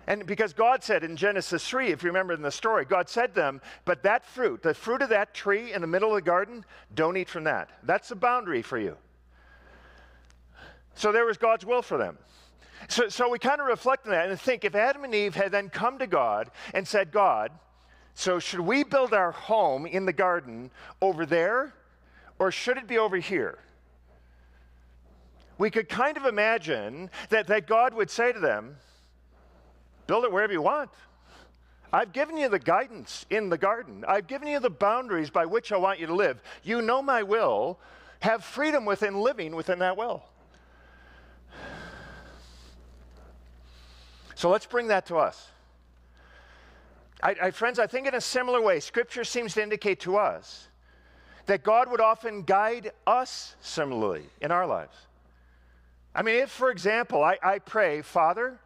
And 0.07 0.25
because 0.25 0.53
God 0.53 0.83
said 0.83 1.03
in 1.03 1.15
Genesis 1.15 1.67
3, 1.67 1.87
if 1.87 2.03
you 2.03 2.09
remember 2.09 2.33
in 2.33 2.41
the 2.41 2.51
story, 2.51 2.85
God 2.85 3.09
said 3.09 3.33
to 3.33 3.41
them, 3.41 3.61
But 3.85 4.03
that 4.03 4.25
fruit, 4.25 4.61
the 4.61 4.73
fruit 4.73 5.01
of 5.01 5.09
that 5.09 5.33
tree 5.33 5.73
in 5.73 5.81
the 5.81 5.87
middle 5.87 6.09
of 6.09 6.15
the 6.15 6.21
garden, 6.21 6.63
don't 6.93 7.17
eat 7.17 7.29
from 7.29 7.45
that. 7.45 7.69
That's 7.83 8.09
the 8.09 8.15
boundary 8.15 8.61
for 8.61 8.77
you. 8.77 8.97
So 10.93 11.11
there 11.11 11.25
was 11.25 11.37
God's 11.37 11.65
will 11.65 11.81
for 11.81 11.97
them. 11.97 12.17
So, 12.87 13.09
so 13.09 13.29
we 13.29 13.39
kind 13.39 13.59
of 13.59 13.67
reflect 13.67 14.05
on 14.05 14.11
that 14.11 14.29
and 14.29 14.39
think 14.39 14.63
if 14.63 14.75
Adam 14.75 15.03
and 15.03 15.15
Eve 15.15 15.33
had 15.33 15.51
then 15.51 15.69
come 15.69 15.97
to 15.99 16.07
God 16.07 16.51
and 16.73 16.87
said, 16.87 17.11
God, 17.11 17.51
so 18.13 18.37
should 18.37 18.59
we 18.59 18.83
build 18.83 19.13
our 19.13 19.31
home 19.31 19.85
in 19.85 20.05
the 20.05 20.13
garden 20.13 20.71
over 21.01 21.25
there 21.25 21.73
or 22.37 22.51
should 22.51 22.77
it 22.77 22.87
be 22.87 22.97
over 22.97 23.17
here? 23.17 23.59
we 25.57 25.69
could 25.69 25.89
kind 25.89 26.17
of 26.17 26.25
imagine 26.25 27.09
that, 27.29 27.47
that 27.47 27.67
God 27.67 27.93
would 27.93 28.09
say 28.09 28.31
to 28.31 28.39
them, 28.39 28.75
Build 30.07 30.23
it 30.23 30.31
wherever 30.31 30.53
you 30.53 30.61
want. 30.61 30.91
I've 31.91 32.11
given 32.11 32.37
you 32.37 32.49
the 32.49 32.59
guidance 32.59 33.25
in 33.29 33.49
the 33.49 33.57
garden. 33.57 34.03
I've 34.07 34.27
given 34.27 34.47
you 34.47 34.59
the 34.59 34.69
boundaries 34.69 35.29
by 35.29 35.45
which 35.45 35.71
I 35.71 35.77
want 35.77 35.99
you 35.99 36.07
to 36.07 36.15
live. 36.15 36.41
You 36.63 36.81
know 36.81 37.01
my 37.01 37.23
will. 37.23 37.79
Have 38.19 38.43
freedom 38.43 38.85
within 38.85 39.19
living 39.19 39.55
within 39.55 39.79
that 39.79 39.97
will. 39.97 40.23
So 44.35 44.49
let's 44.49 44.65
bring 44.65 44.87
that 44.87 45.05
to 45.07 45.17
us. 45.17 45.47
I, 47.23 47.35
I, 47.43 47.51
friends, 47.51 47.79
I 47.79 47.87
think 47.87 48.07
in 48.07 48.15
a 48.15 48.21
similar 48.21 48.61
way, 48.61 48.79
Scripture 48.79 49.23
seems 49.23 49.53
to 49.53 49.63
indicate 49.63 50.01
to 50.01 50.17
us 50.17 50.67
that 51.45 51.63
God 51.63 51.89
would 51.89 52.01
often 52.01 52.43
guide 52.43 52.91
us 53.07 53.55
similarly 53.61 54.25
in 54.41 54.51
our 54.51 54.67
lives. 54.67 54.95
I 56.13 56.21
mean, 56.21 56.35
if, 56.35 56.49
for 56.49 56.71
example, 56.71 57.23
I, 57.23 57.37
I 57.41 57.59
pray, 57.59 58.01
Father, 58.01 58.59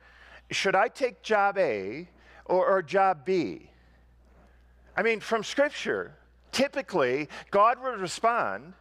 should 0.52 0.76
I 0.76 0.88
take 0.88 1.22
job 1.22 1.58
A 1.58 2.08
or, 2.46 2.66
or 2.66 2.82
job 2.82 3.26
B? 3.26 3.70
I 4.96 5.04
mean, 5.04 5.20
from 5.20 5.44
Scripture, 5.44 6.14
typically, 6.52 7.30
God 7.52 7.82
would 7.82 8.00
respond, 8.00 8.74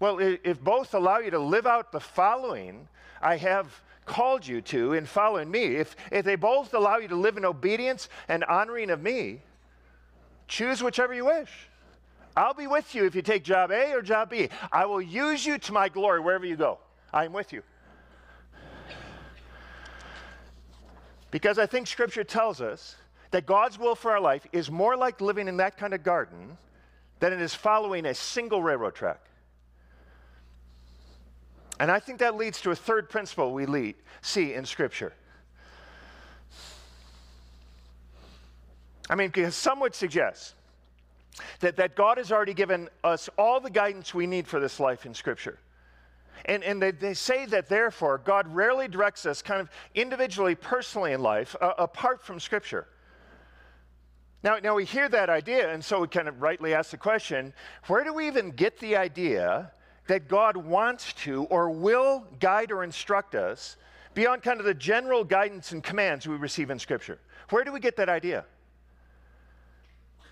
well, 0.00 0.18
if 0.20 0.60
both 0.62 0.94
allow 0.94 1.18
you 1.18 1.30
to 1.30 1.38
live 1.38 1.66
out 1.66 1.92
the 1.92 2.00
following 2.00 2.88
I 3.22 3.36
have 3.36 3.82
called 4.04 4.46
you 4.46 4.60
to 4.60 4.92
in 4.92 5.06
following 5.06 5.50
me, 5.50 5.76
if, 5.76 5.96
if 6.12 6.24
they 6.24 6.36
both 6.36 6.74
allow 6.74 6.98
you 6.98 7.08
to 7.08 7.16
live 7.16 7.36
in 7.36 7.44
obedience 7.44 8.08
and 8.28 8.44
honoring 8.44 8.90
of 8.90 9.02
me, 9.02 9.40
choose 10.48 10.82
whichever 10.82 11.14
you 11.14 11.24
wish. 11.24 11.50
I'll 12.36 12.54
be 12.54 12.66
with 12.66 12.94
you 12.94 13.06
if 13.06 13.14
you 13.14 13.22
take 13.22 13.42
job 13.42 13.70
A 13.70 13.92
or 13.92 14.02
job 14.02 14.30
B. 14.30 14.50
I 14.70 14.84
will 14.84 15.00
use 15.00 15.46
you 15.46 15.58
to 15.58 15.72
my 15.72 15.88
glory 15.88 16.20
wherever 16.20 16.44
you 16.44 16.56
go. 16.56 16.78
I'm 17.12 17.32
with 17.32 17.52
you. 17.52 17.62
Because 21.36 21.58
I 21.58 21.66
think 21.66 21.86
Scripture 21.86 22.24
tells 22.24 22.62
us 22.62 22.96
that 23.30 23.44
God's 23.44 23.78
will 23.78 23.94
for 23.94 24.10
our 24.10 24.20
life 24.20 24.46
is 24.52 24.70
more 24.70 24.96
like 24.96 25.20
living 25.20 25.48
in 25.48 25.58
that 25.58 25.76
kind 25.76 25.92
of 25.92 26.02
garden 26.02 26.56
than 27.20 27.30
it 27.34 27.42
is 27.42 27.54
following 27.54 28.06
a 28.06 28.14
single 28.14 28.62
railroad 28.62 28.94
track. 28.94 29.20
And 31.78 31.90
I 31.90 32.00
think 32.00 32.20
that 32.20 32.36
leads 32.38 32.62
to 32.62 32.70
a 32.70 32.74
third 32.74 33.10
principle 33.10 33.52
we 33.52 33.66
lead, 33.66 33.96
see 34.22 34.54
in 34.54 34.64
Scripture. 34.64 35.12
I 39.10 39.14
mean, 39.14 39.28
because 39.28 39.54
some 39.54 39.78
would 39.80 39.94
suggest 39.94 40.54
that, 41.60 41.76
that 41.76 41.96
God 41.96 42.16
has 42.16 42.32
already 42.32 42.54
given 42.54 42.88
us 43.04 43.28
all 43.36 43.60
the 43.60 43.68
guidance 43.68 44.14
we 44.14 44.26
need 44.26 44.48
for 44.48 44.58
this 44.58 44.80
life 44.80 45.04
in 45.04 45.12
Scripture. 45.12 45.58
And, 46.44 46.62
and 46.62 46.80
they, 46.80 46.90
they 46.90 47.14
say 47.14 47.46
that 47.46 47.68
therefore, 47.68 48.18
God 48.18 48.46
rarely 48.54 48.88
directs 48.88 49.26
us 49.26 49.42
kind 49.42 49.60
of 49.60 49.70
individually, 49.94 50.54
personally 50.54 51.12
in 51.12 51.22
life, 51.22 51.56
uh, 51.60 51.72
apart 51.78 52.22
from 52.22 52.38
Scripture. 52.38 52.86
Now, 54.42 54.58
now, 54.62 54.74
we 54.74 54.84
hear 54.84 55.08
that 55.08 55.28
idea, 55.28 55.72
and 55.72 55.84
so 55.84 56.00
we 56.00 56.08
kind 56.08 56.28
of 56.28 56.40
rightly 56.40 56.72
ask 56.72 56.90
the 56.90 56.96
question 56.96 57.52
where 57.86 58.04
do 58.04 58.12
we 58.12 58.28
even 58.28 58.50
get 58.50 58.78
the 58.78 58.96
idea 58.96 59.72
that 60.06 60.28
God 60.28 60.56
wants 60.56 61.12
to 61.14 61.44
or 61.44 61.70
will 61.70 62.24
guide 62.38 62.70
or 62.70 62.84
instruct 62.84 63.34
us 63.34 63.76
beyond 64.14 64.42
kind 64.42 64.60
of 64.60 64.66
the 64.66 64.74
general 64.74 65.24
guidance 65.24 65.72
and 65.72 65.82
commands 65.82 66.28
we 66.28 66.36
receive 66.36 66.70
in 66.70 66.78
Scripture? 66.78 67.18
Where 67.50 67.64
do 67.64 67.72
we 67.72 67.80
get 67.80 67.96
that 67.96 68.08
idea? 68.08 68.44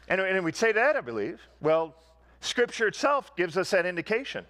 And, 0.08 0.20
and 0.20 0.44
we'd 0.44 0.56
say 0.56 0.72
that, 0.72 0.96
I 0.96 1.00
believe. 1.00 1.40
Well, 1.60 1.94
Scripture 2.40 2.86
itself 2.88 3.34
gives 3.36 3.56
us 3.56 3.70
that 3.70 3.86
indication. 3.86 4.44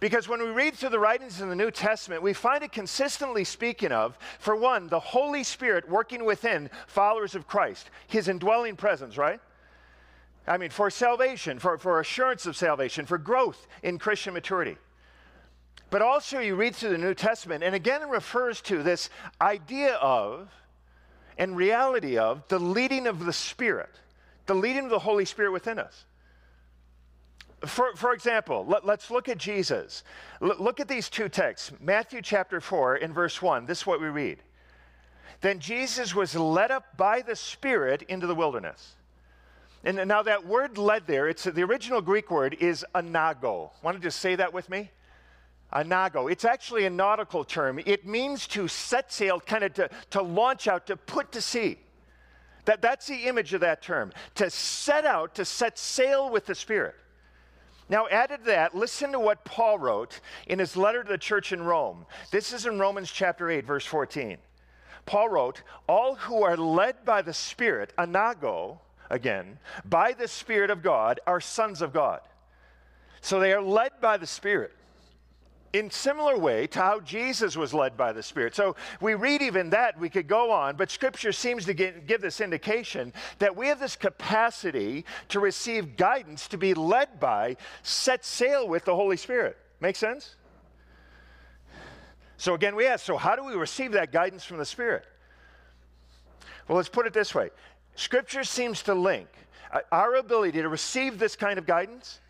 Because 0.00 0.28
when 0.28 0.40
we 0.40 0.50
read 0.50 0.74
through 0.74 0.90
the 0.90 0.98
writings 0.98 1.40
in 1.40 1.48
the 1.48 1.56
New 1.56 1.72
Testament, 1.72 2.22
we 2.22 2.32
find 2.32 2.62
it 2.62 2.70
consistently 2.70 3.42
speaking 3.42 3.90
of, 3.90 4.16
for 4.38 4.54
one, 4.54 4.88
the 4.88 5.00
Holy 5.00 5.42
Spirit 5.42 5.88
working 5.88 6.24
within 6.24 6.70
followers 6.86 7.34
of 7.34 7.48
Christ, 7.48 7.90
his 8.06 8.28
indwelling 8.28 8.76
presence, 8.76 9.16
right? 9.16 9.40
I 10.46 10.56
mean, 10.56 10.70
for 10.70 10.88
salvation, 10.88 11.58
for, 11.58 11.78
for 11.78 11.98
assurance 11.98 12.46
of 12.46 12.56
salvation, 12.56 13.06
for 13.06 13.18
growth 13.18 13.66
in 13.82 13.98
Christian 13.98 14.34
maturity. 14.34 14.76
But 15.90 16.02
also, 16.02 16.38
you 16.38 16.54
read 16.54 16.76
through 16.76 16.90
the 16.90 16.98
New 16.98 17.14
Testament, 17.14 17.64
and 17.64 17.74
again, 17.74 18.02
it 18.02 18.08
refers 18.08 18.60
to 18.62 18.82
this 18.82 19.10
idea 19.40 19.94
of 19.94 20.48
and 21.38 21.56
reality 21.56 22.18
of 22.18 22.46
the 22.48 22.58
leading 22.58 23.06
of 23.06 23.24
the 23.24 23.32
Spirit, 23.32 23.90
the 24.46 24.54
leading 24.54 24.84
of 24.84 24.90
the 24.90 24.98
Holy 24.98 25.24
Spirit 25.24 25.52
within 25.52 25.78
us. 25.78 26.04
For, 27.66 27.94
for 27.96 28.12
example, 28.12 28.64
let, 28.66 28.84
us 28.84 29.10
look 29.10 29.28
at 29.28 29.38
Jesus. 29.38 30.04
L- 30.40 30.54
look 30.58 30.80
at 30.80 30.88
these 30.88 31.08
two 31.08 31.28
texts 31.28 31.72
Matthew 31.80 32.22
chapter 32.22 32.60
4 32.60 32.96
in 32.96 33.12
verse 33.12 33.42
1. 33.42 33.66
This 33.66 33.80
is 33.80 33.86
what 33.86 34.00
we 34.00 34.08
read. 34.08 34.38
Then 35.40 35.58
Jesus 35.58 36.14
was 36.14 36.34
led 36.34 36.70
up 36.70 36.96
by 36.96 37.22
the 37.22 37.36
Spirit 37.36 38.02
into 38.02 38.26
the 38.26 38.34
wilderness. 38.34 38.94
And 39.84 39.96
now 40.08 40.22
that 40.22 40.46
word 40.46 40.76
led 40.76 41.06
there, 41.06 41.28
it's 41.28 41.44
the 41.44 41.62
original 41.62 42.00
Greek 42.00 42.30
word 42.30 42.56
is 42.58 42.84
anago. 42.94 43.70
Want 43.82 43.96
to 43.96 44.02
just 44.02 44.18
say 44.20 44.34
that 44.34 44.52
with 44.52 44.68
me? 44.68 44.90
Anago. 45.72 46.30
It's 46.30 46.44
actually 46.44 46.86
a 46.86 46.90
nautical 46.90 47.44
term. 47.44 47.78
It 47.84 48.06
means 48.06 48.46
to 48.48 48.66
set 48.66 49.12
sail, 49.12 49.38
kind 49.38 49.64
of 49.64 49.74
to, 49.74 49.90
to 50.10 50.22
launch 50.22 50.66
out, 50.66 50.86
to 50.86 50.96
put 50.96 51.32
to 51.32 51.40
sea. 51.40 51.78
That, 52.64 52.82
that's 52.82 53.06
the 53.06 53.26
image 53.26 53.54
of 53.54 53.60
that 53.60 53.80
term. 53.80 54.12
To 54.36 54.50
set 54.50 55.04
out, 55.06 55.34
to 55.36 55.44
set 55.44 55.78
sail 55.78 56.30
with 56.30 56.46
the 56.46 56.54
Spirit. 56.54 56.94
Now, 57.88 58.06
added 58.08 58.40
to 58.40 58.46
that, 58.46 58.74
listen 58.74 59.12
to 59.12 59.18
what 59.18 59.44
Paul 59.44 59.78
wrote 59.78 60.20
in 60.46 60.58
his 60.58 60.76
letter 60.76 61.02
to 61.02 61.08
the 61.08 61.18
church 61.18 61.52
in 61.52 61.62
Rome. 61.62 62.04
This 62.30 62.52
is 62.52 62.66
in 62.66 62.78
Romans 62.78 63.10
chapter 63.10 63.50
8, 63.50 63.64
verse 63.64 63.86
14. 63.86 64.36
Paul 65.06 65.30
wrote, 65.30 65.62
All 65.88 66.14
who 66.16 66.42
are 66.42 66.56
led 66.56 67.04
by 67.06 67.22
the 67.22 67.32
Spirit, 67.32 67.94
anago, 67.96 68.78
again, 69.08 69.58
by 69.86 70.12
the 70.12 70.28
Spirit 70.28 70.70
of 70.70 70.82
God, 70.82 71.20
are 71.26 71.40
sons 71.40 71.80
of 71.80 71.94
God. 71.94 72.20
So 73.22 73.40
they 73.40 73.52
are 73.52 73.62
led 73.62 73.92
by 74.02 74.18
the 74.18 74.26
Spirit 74.26 74.72
in 75.72 75.90
similar 75.90 76.38
way 76.38 76.66
to 76.68 76.78
how 76.78 77.00
Jesus 77.00 77.56
was 77.56 77.74
led 77.74 77.96
by 77.96 78.12
the 78.12 78.22
Spirit. 78.22 78.54
So 78.54 78.76
we 79.00 79.14
read 79.14 79.42
even 79.42 79.70
that, 79.70 79.98
we 79.98 80.08
could 80.08 80.26
go 80.26 80.50
on, 80.50 80.76
but 80.76 80.90
Scripture 80.90 81.32
seems 81.32 81.64
to 81.66 81.74
get, 81.74 82.06
give 82.06 82.20
this 82.20 82.40
indication 82.40 83.12
that 83.38 83.54
we 83.54 83.68
have 83.68 83.78
this 83.78 83.96
capacity 83.96 85.04
to 85.28 85.40
receive 85.40 85.96
guidance, 85.96 86.48
to 86.48 86.58
be 86.58 86.74
led 86.74 87.20
by, 87.20 87.56
set 87.82 88.24
sail 88.24 88.66
with 88.66 88.84
the 88.84 88.94
Holy 88.94 89.16
Spirit. 89.16 89.56
Make 89.80 89.96
sense? 89.96 90.36
So 92.36 92.54
again, 92.54 92.76
we 92.76 92.86
ask, 92.86 93.04
so 93.04 93.16
how 93.16 93.36
do 93.36 93.44
we 93.44 93.54
receive 93.54 93.92
that 93.92 94.12
guidance 94.12 94.44
from 94.44 94.58
the 94.58 94.64
Spirit? 94.64 95.04
Well, 96.66 96.76
let's 96.76 96.88
put 96.88 97.06
it 97.06 97.12
this 97.12 97.34
way 97.34 97.50
Scripture 97.94 98.44
seems 98.44 98.82
to 98.84 98.94
link 98.94 99.28
uh, 99.72 99.80
our 99.90 100.14
ability 100.14 100.62
to 100.62 100.68
receive 100.68 101.18
this 101.18 101.36
kind 101.36 101.58
of 101.58 101.66
guidance 101.66 102.20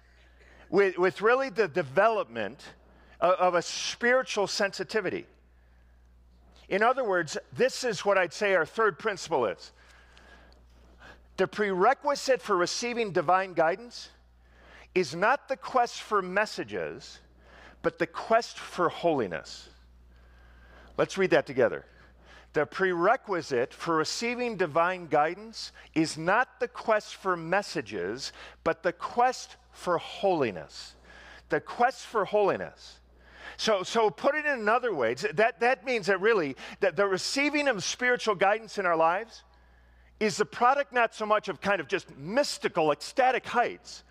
with, 0.70 0.98
with 0.98 1.20
really 1.20 1.50
the 1.50 1.68
development 1.68 2.64
of 3.20 3.54
a 3.54 3.62
spiritual 3.62 4.46
sensitivity. 4.46 5.26
In 6.68 6.82
other 6.82 7.02
words, 7.02 7.38
this 7.52 7.82
is 7.82 8.04
what 8.04 8.18
I'd 8.18 8.32
say 8.32 8.54
our 8.54 8.66
third 8.66 8.98
principle 8.98 9.46
is. 9.46 9.72
The 11.36 11.46
prerequisite 11.46 12.42
for 12.42 12.56
receiving 12.56 13.12
divine 13.12 13.54
guidance 13.54 14.10
is 14.94 15.14
not 15.14 15.48
the 15.48 15.56
quest 15.56 16.02
for 16.02 16.20
messages, 16.20 17.20
but 17.82 17.98
the 17.98 18.06
quest 18.06 18.58
for 18.58 18.88
holiness. 18.88 19.68
Let's 20.96 21.16
read 21.16 21.30
that 21.30 21.46
together. 21.46 21.84
The 22.54 22.66
prerequisite 22.66 23.72
for 23.72 23.96
receiving 23.96 24.56
divine 24.56 25.06
guidance 25.06 25.72
is 25.94 26.18
not 26.18 26.60
the 26.60 26.68
quest 26.68 27.14
for 27.14 27.36
messages, 27.36 28.32
but 28.64 28.82
the 28.82 28.92
quest 28.92 29.56
for 29.70 29.98
holiness. 29.98 30.94
The 31.50 31.60
quest 31.60 32.04
for 32.04 32.24
holiness. 32.24 32.97
So, 33.58 33.82
so 33.82 34.08
put 34.08 34.36
it 34.36 34.46
in 34.46 34.60
another 34.60 34.94
way, 34.94 35.14
that, 35.14 35.58
that 35.58 35.84
means 35.84 36.06
that 36.06 36.20
really 36.20 36.56
that 36.78 36.94
the 36.94 37.04
receiving 37.06 37.66
of 37.66 37.82
spiritual 37.82 38.36
guidance 38.36 38.78
in 38.78 38.86
our 38.86 38.96
lives 38.96 39.42
is 40.20 40.36
the 40.36 40.44
product 40.44 40.92
not 40.92 41.12
so 41.12 41.26
much 41.26 41.48
of 41.48 41.60
kind 41.60 41.80
of 41.80 41.88
just 41.88 42.16
mystical, 42.16 42.92
ecstatic 42.92 43.44
heights, 43.44 44.04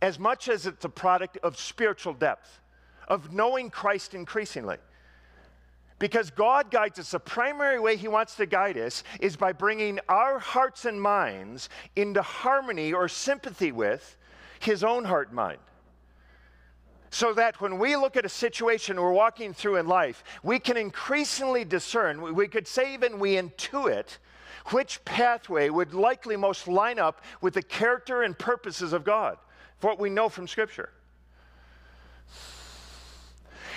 as 0.00 0.18
much 0.18 0.48
as 0.48 0.66
it's 0.66 0.86
a 0.86 0.88
product 0.88 1.36
of 1.42 1.58
spiritual 1.58 2.14
depth, 2.14 2.60
of 3.06 3.30
knowing 3.30 3.68
Christ 3.68 4.14
increasingly. 4.14 4.78
Because 5.98 6.30
God 6.30 6.70
guides 6.70 6.98
us, 6.98 7.10
the 7.10 7.20
primary 7.20 7.78
way 7.78 7.96
He 7.96 8.08
wants 8.08 8.36
to 8.36 8.46
guide 8.46 8.78
us 8.78 9.04
is 9.20 9.36
by 9.36 9.52
bringing 9.52 10.00
our 10.08 10.38
hearts 10.38 10.86
and 10.86 11.00
minds 11.00 11.68
into 11.94 12.22
harmony 12.22 12.94
or 12.94 13.08
sympathy 13.08 13.70
with 13.70 14.16
His 14.60 14.82
own 14.82 15.04
heart 15.04 15.28
and 15.28 15.36
mind. 15.36 15.58
So 17.14 17.32
that 17.34 17.60
when 17.60 17.78
we 17.78 17.94
look 17.94 18.16
at 18.16 18.24
a 18.24 18.28
situation 18.28 19.00
we're 19.00 19.12
walking 19.12 19.54
through 19.54 19.76
in 19.76 19.86
life, 19.86 20.24
we 20.42 20.58
can 20.58 20.76
increasingly 20.76 21.64
discern, 21.64 22.34
we 22.34 22.48
could 22.48 22.66
say 22.66 22.92
even 22.92 23.20
we 23.20 23.34
intuit 23.36 24.18
which 24.72 25.04
pathway 25.04 25.68
would 25.68 25.94
likely 25.94 26.34
most 26.34 26.66
line 26.66 26.98
up 26.98 27.22
with 27.40 27.54
the 27.54 27.62
character 27.62 28.24
and 28.24 28.36
purposes 28.36 28.92
of 28.92 29.04
God, 29.04 29.38
for 29.78 29.90
what 29.90 30.00
we 30.00 30.10
know 30.10 30.28
from 30.28 30.48
Scripture. 30.48 30.90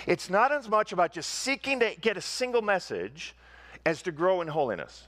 It's 0.07 0.31
not 0.31 0.51
as 0.51 0.67
much 0.67 0.91
about 0.91 1.11
just 1.11 1.29
seeking 1.29 1.79
to 1.81 1.93
get 2.01 2.17
a 2.17 2.21
single 2.21 2.63
message 2.63 3.35
as 3.85 4.01
to 4.01 4.11
grow 4.11 4.41
in 4.41 4.47
holiness. 4.47 5.05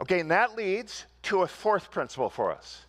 Okay, 0.00 0.18
and 0.18 0.32
that 0.32 0.56
leads 0.56 1.06
to 1.22 1.42
a 1.42 1.46
fourth 1.46 1.92
principle 1.92 2.28
for 2.28 2.50
us. 2.50 2.86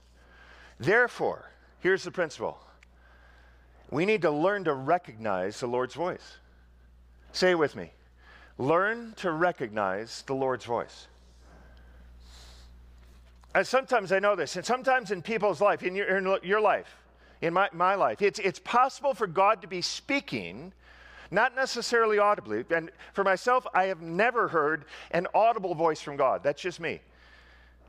Therefore, 0.79 1.51
here's 1.79 2.01
the 2.01 2.11
principle 2.11 2.57
we 3.91 4.05
need 4.05 4.22
to 4.22 4.31
learn 4.31 4.63
to 4.65 4.74
recognize 4.74 5.60
the 5.60 5.67
Lord's 5.67 5.96
voice. 5.96 6.38
Say 7.31 7.51
it 7.51 7.60
with 7.60 7.75
me. 7.75 7.91
Learn 8.58 9.13
to 9.17 9.31
recognize 9.31 10.24
the 10.27 10.36
Lord's 10.36 10.65
voice. 10.65 11.08
And 13.55 13.65
sometimes 13.65 14.12
I 14.12 14.19
know 14.19 14.36
this, 14.36 14.55
and 14.55 14.65
sometimes 14.65 15.10
in 15.10 15.22
people's 15.22 15.60
life, 15.60 15.81
in 15.81 15.96
your, 15.96 16.17
in 16.17 16.38
your 16.43 16.62
life, 16.62 16.96
in 17.41 17.53
my, 17.53 17.69
my 17.74 17.96
life, 17.96 18.22
it's, 18.22 18.38
it's 18.39 18.60
possible 18.60 19.13
for 19.13 19.25
God 19.25 19.62
to 19.63 19.67
be 19.67 19.81
speaking, 19.81 20.72
not 21.31 21.55
necessarily 21.55 22.19
audibly. 22.19 22.63
And 22.69 22.91
for 23.13 23.24
myself, 23.24 23.65
I 23.74 23.86
have 23.86 24.01
never 24.01 24.50
heard 24.50 24.86
an 25.12 25.25
audible 25.34 25.74
voice 25.74 26.01
from 26.01 26.15
God. 26.15 26.43
That's 26.43 26.62
just 26.62 26.79
me. 26.79 27.01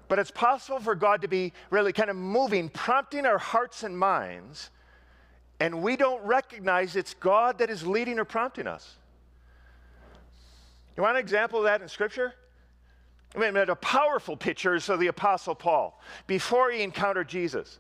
But 0.09 0.19
it's 0.19 0.31
possible 0.31 0.81
for 0.81 0.95
God 0.95 1.23
to 1.23 1.29
be 1.29 1.53
really 1.69 1.93
kind 1.93 2.11
of 2.11 2.17
moving, 2.17 2.69
prompting 2.69 3.27
our 3.27 3.39
hearts 3.39 3.83
and 3.83 3.99
minds, 3.99 4.71
and 5.61 5.83
we 5.83 5.97
don't 5.97 6.25
recognize 6.25 6.97
it's 6.97 7.15
God 7.15 7.59
that 7.59 7.71
is 7.71 7.87
leading 7.87 8.19
or 8.19 8.25
prompting 8.25 8.67
us. 8.67 8.97
You 10.97 11.03
want 11.03 11.17
an 11.17 11.23
example 11.23 11.59
of 11.59 11.65
that 11.67 11.83
in 11.83 11.89
Scripture? 11.89 12.35
I 13.37 13.39
mean, 13.39 13.57
a 13.57 13.77
powerful 13.77 14.37
picture 14.37 14.75
is 14.75 14.89
of 14.89 14.99
the 14.99 15.07
Apostle 15.07 15.55
Paul 15.55 16.01
before 16.27 16.71
he 16.71 16.83
encountered 16.83 17.29
Jesus. 17.29 17.79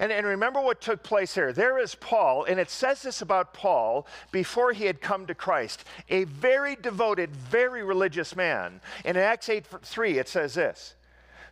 And, 0.00 0.10
and 0.10 0.26
remember 0.26 0.60
what 0.60 0.80
took 0.80 1.02
place 1.02 1.34
here. 1.34 1.52
There 1.52 1.78
is 1.78 1.94
Paul, 1.94 2.44
and 2.44 2.58
it 2.58 2.70
says 2.70 3.02
this 3.02 3.20
about 3.20 3.52
Paul 3.52 4.06
before 4.32 4.72
he 4.72 4.86
had 4.86 5.02
come 5.02 5.26
to 5.26 5.34
Christ 5.34 5.84
a 6.08 6.24
very 6.24 6.74
devoted, 6.74 7.36
very 7.36 7.82
religious 7.82 8.34
man. 8.34 8.80
And 9.04 9.16
in 9.16 9.22
Acts 9.22 9.50
8 9.50 9.66
3, 9.82 10.18
it 10.18 10.26
says 10.28 10.54
this 10.54 10.94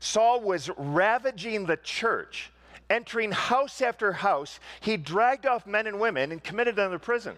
Saul 0.00 0.40
was 0.40 0.70
ravaging 0.78 1.66
the 1.66 1.76
church, 1.76 2.50
entering 2.90 3.32
house 3.32 3.80
after 3.82 4.12
house. 4.12 4.60
He 4.80 4.96
dragged 4.96 5.46
off 5.46 5.66
men 5.66 5.86
and 5.86 6.00
women 6.00 6.32
and 6.32 6.42
committed 6.42 6.76
them 6.76 6.92
to 6.92 6.98
prison. 6.98 7.36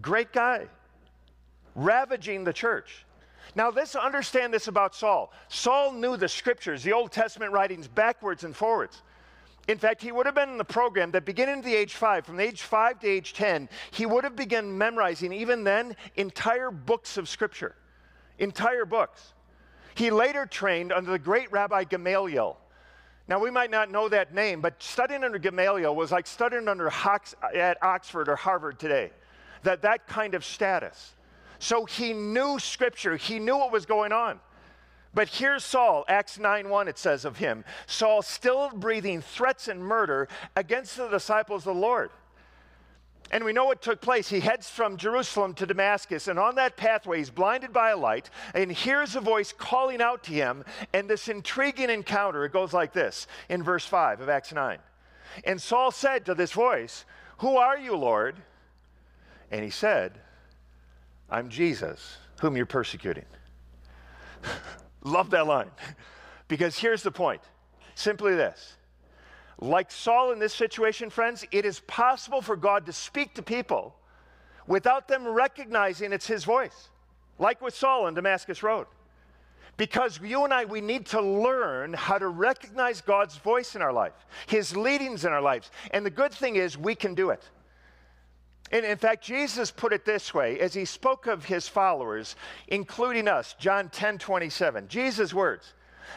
Great 0.00 0.32
guy, 0.32 0.66
ravaging 1.74 2.44
the 2.44 2.52
church. 2.52 3.04
Now, 3.56 3.70
let's 3.70 3.94
understand 3.94 4.52
this 4.52 4.68
about 4.68 4.94
Saul. 4.94 5.32
Saul 5.48 5.92
knew 5.92 6.16
the 6.16 6.28
scriptures, 6.28 6.82
the 6.82 6.92
Old 6.92 7.12
Testament 7.12 7.52
writings, 7.52 7.86
backwards 7.86 8.44
and 8.44 8.56
forwards. 8.56 9.02
In 9.68 9.78
fact, 9.78 10.02
he 10.02 10.12
would 10.12 10.26
have 10.26 10.34
been 10.34 10.50
in 10.50 10.58
the 10.58 10.64
program 10.64 11.10
that 11.12 11.24
beginning 11.24 11.58
at 11.58 11.64
the 11.64 11.74
age 11.74 11.94
five, 11.94 12.26
from 12.26 12.36
the 12.36 12.42
age 12.42 12.62
five 12.62 13.00
to 13.00 13.08
age 13.08 13.32
10, 13.32 13.68
he 13.92 14.04
would 14.04 14.24
have 14.24 14.36
begun 14.36 14.76
memorizing, 14.76 15.32
even 15.32 15.64
then, 15.64 15.96
entire 16.16 16.70
books 16.70 17.16
of 17.16 17.28
scripture. 17.28 17.74
Entire 18.38 18.84
books. 18.84 19.32
He 19.94 20.10
later 20.10 20.44
trained 20.44 20.92
under 20.92 21.12
the 21.12 21.18
great 21.18 21.50
Rabbi 21.52 21.84
Gamaliel. 21.84 22.58
Now, 23.26 23.38
we 23.38 23.50
might 23.50 23.70
not 23.70 23.90
know 23.90 24.08
that 24.10 24.34
name, 24.34 24.60
but 24.60 24.82
studying 24.82 25.24
under 25.24 25.38
Gamaliel 25.38 25.94
was 25.94 26.12
like 26.12 26.26
studying 26.26 26.68
under 26.68 26.90
Hox, 26.90 27.34
at 27.54 27.82
Oxford 27.82 28.28
or 28.28 28.36
Harvard 28.36 28.78
today. 28.78 29.10
That, 29.62 29.82
that 29.82 30.06
kind 30.06 30.34
of 30.34 30.44
status. 30.44 31.14
So 31.58 31.86
he 31.86 32.12
knew 32.12 32.58
scripture, 32.58 33.16
he 33.16 33.38
knew 33.38 33.56
what 33.56 33.72
was 33.72 33.86
going 33.86 34.12
on. 34.12 34.40
But 35.14 35.28
here's 35.28 35.64
Saul, 35.64 36.04
Acts 36.08 36.38
9 36.38 36.68
1, 36.68 36.88
it 36.88 36.98
says 36.98 37.24
of 37.24 37.38
him 37.38 37.64
Saul 37.86 38.20
still 38.20 38.70
breathing 38.70 39.22
threats 39.22 39.68
and 39.68 39.80
murder 39.80 40.28
against 40.56 40.96
the 40.96 41.08
disciples 41.08 41.66
of 41.66 41.76
the 41.76 41.80
Lord. 41.80 42.10
And 43.30 43.44
we 43.44 43.52
know 43.52 43.64
what 43.64 43.82
took 43.82 44.00
place. 44.00 44.28
He 44.28 44.40
heads 44.40 44.68
from 44.68 44.96
Jerusalem 44.96 45.54
to 45.54 45.66
Damascus, 45.66 46.28
and 46.28 46.38
on 46.38 46.54
that 46.56 46.76
pathway, 46.76 47.18
he's 47.18 47.30
blinded 47.30 47.72
by 47.72 47.90
a 47.90 47.96
light 47.96 48.30
and 48.54 48.70
hears 48.70 49.16
a 49.16 49.20
voice 49.20 49.52
calling 49.52 50.00
out 50.00 50.22
to 50.24 50.32
him. 50.32 50.64
And 50.92 51.08
this 51.08 51.28
intriguing 51.28 51.90
encounter, 51.90 52.44
it 52.44 52.52
goes 52.52 52.72
like 52.72 52.92
this 52.92 53.26
in 53.48 53.62
verse 53.62 53.84
5 53.86 54.20
of 54.20 54.28
Acts 54.28 54.52
9. 54.52 54.78
And 55.44 55.60
Saul 55.60 55.90
said 55.90 56.26
to 56.26 56.34
this 56.34 56.52
voice, 56.52 57.04
Who 57.38 57.56
are 57.56 57.78
you, 57.78 57.96
Lord? 57.96 58.36
And 59.50 59.64
he 59.64 59.70
said, 59.70 60.12
I'm 61.30 61.48
Jesus, 61.48 62.18
whom 62.40 62.56
you're 62.56 62.66
persecuting. 62.66 63.24
Love 65.02 65.30
that 65.30 65.46
line. 65.46 65.70
because 66.48 66.78
here's 66.78 67.02
the 67.02 67.10
point 67.10 67.40
simply 67.94 68.34
this. 68.34 68.76
Like 69.58 69.90
Saul 69.90 70.32
in 70.32 70.38
this 70.38 70.54
situation, 70.54 71.10
friends, 71.10 71.46
it 71.50 71.64
is 71.64 71.80
possible 71.80 72.42
for 72.42 72.56
God 72.56 72.86
to 72.86 72.92
speak 72.92 73.34
to 73.34 73.42
people 73.42 73.94
without 74.66 75.08
them 75.08 75.26
recognizing 75.26 76.12
it's 76.12 76.26
his 76.26 76.44
voice, 76.44 76.88
like 77.38 77.60
with 77.60 77.74
Saul 77.74 78.06
on 78.06 78.14
Damascus 78.14 78.62
Road. 78.62 78.86
Because 79.76 80.20
you 80.22 80.44
and 80.44 80.54
I, 80.54 80.64
we 80.66 80.80
need 80.80 81.06
to 81.06 81.20
learn 81.20 81.94
how 81.94 82.18
to 82.18 82.28
recognize 82.28 83.00
God's 83.00 83.36
voice 83.38 83.74
in 83.74 83.82
our 83.82 83.92
life, 83.92 84.12
his 84.46 84.76
leadings 84.76 85.24
in 85.24 85.32
our 85.32 85.40
lives. 85.40 85.70
And 85.90 86.06
the 86.06 86.10
good 86.10 86.32
thing 86.32 86.56
is, 86.56 86.78
we 86.78 86.94
can 86.94 87.14
do 87.14 87.30
it. 87.30 87.42
And 88.70 88.84
in 88.84 88.96
fact, 88.96 89.24
Jesus 89.24 89.70
put 89.70 89.92
it 89.92 90.04
this 90.04 90.32
way 90.32 90.60
as 90.60 90.74
he 90.74 90.84
spoke 90.84 91.26
of 91.26 91.44
his 91.44 91.68
followers, 91.68 92.36
including 92.68 93.28
us, 93.28 93.54
John 93.58 93.88
10 93.88 94.18
27. 94.18 94.88
Jesus' 94.88 95.34
words. 95.34 95.74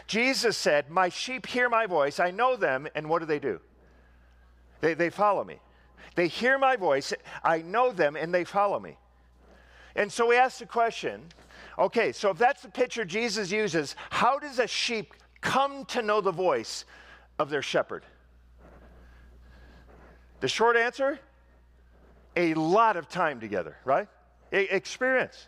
Jesus 0.08 0.58
said, 0.58 0.90
My 0.90 1.10
sheep 1.10 1.46
hear 1.46 1.70
my 1.70 1.86
voice, 1.86 2.20
I 2.20 2.32
know 2.32 2.56
them, 2.56 2.88
and 2.96 3.10
what 3.10 3.20
do 3.20 3.26
they 3.26 3.40
do? 3.40 3.60
They, 4.82 4.94
they 4.94 5.10
follow 5.10 5.44
me. 5.44 5.60
They 6.16 6.28
hear 6.28 6.58
my 6.58 6.76
voice, 6.76 7.14
I 7.44 7.62
know 7.62 7.92
them, 7.92 8.16
and 8.16 8.34
they 8.34 8.44
follow 8.44 8.80
me. 8.80 8.98
And 9.96 10.12
so 10.12 10.28
we 10.28 10.38
ask 10.38 10.60
the 10.60 10.66
question 10.66 11.24
okay, 11.80 12.12
so 12.12 12.32
if 12.32 12.38
that's 12.38 12.64
the 12.64 12.70
picture 12.70 13.06
Jesus 13.06 13.52
uses, 13.52 13.96
how 14.10 14.40
does 14.40 14.58
a 14.58 14.68
sheep 14.68 15.14
come 15.42 15.86
to 15.86 16.02
know 16.02 16.22
the 16.22 16.32
voice 16.32 16.86
of 17.38 17.50
their 17.50 17.62
shepherd? 17.62 18.04
The 20.40 20.48
short 20.48 20.76
answer 20.76 21.20
a 22.36 22.54
lot 22.54 22.98
of 22.98 23.10
time 23.10 23.40
together, 23.40 23.78
right? 23.84 24.08
experience. 24.52 25.48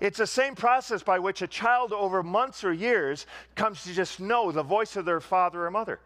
It's 0.00 0.18
the 0.18 0.26
same 0.26 0.54
process 0.54 1.02
by 1.02 1.18
which 1.18 1.42
a 1.42 1.46
child 1.46 1.92
over 1.92 2.22
months 2.22 2.64
or 2.64 2.72
years 2.72 3.26
comes 3.54 3.84
to 3.84 3.92
just 3.92 4.18
know 4.18 4.50
the 4.50 4.62
voice 4.62 4.96
of 4.96 5.04
their 5.04 5.20
father 5.20 5.66
or 5.66 5.70
mother. 5.70 6.00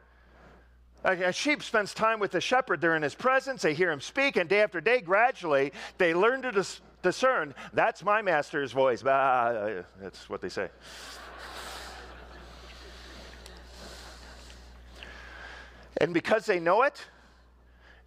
A, 1.04 1.33
sheep 1.33 1.62
spends 1.62 1.94
time 1.94 2.18
with 2.18 2.33
the 2.33 2.40
shepherd. 2.40 2.80
They're 2.80 2.96
in 2.96 3.02
his 3.02 3.14
presence. 3.14 3.62
They 3.62 3.74
hear 3.74 3.92
him 3.92 4.00
speak, 4.00 4.37
and 4.37 4.48
day 4.48 4.62
after 4.62 4.80
day, 4.80 5.00
gradually, 5.00 5.72
they 5.98 6.14
learn 6.14 6.42
to 6.42 6.50
dis- 6.50 6.80
discern 7.02 7.54
that's 7.74 8.02
my 8.02 8.22
master's 8.22 8.72
voice. 8.72 9.02
That's 9.02 10.28
what 10.28 10.40
they 10.40 10.48
say. 10.48 10.70
and 15.98 16.12
because 16.14 16.46
they 16.46 16.59
know 16.59 16.83
it, 16.83 17.04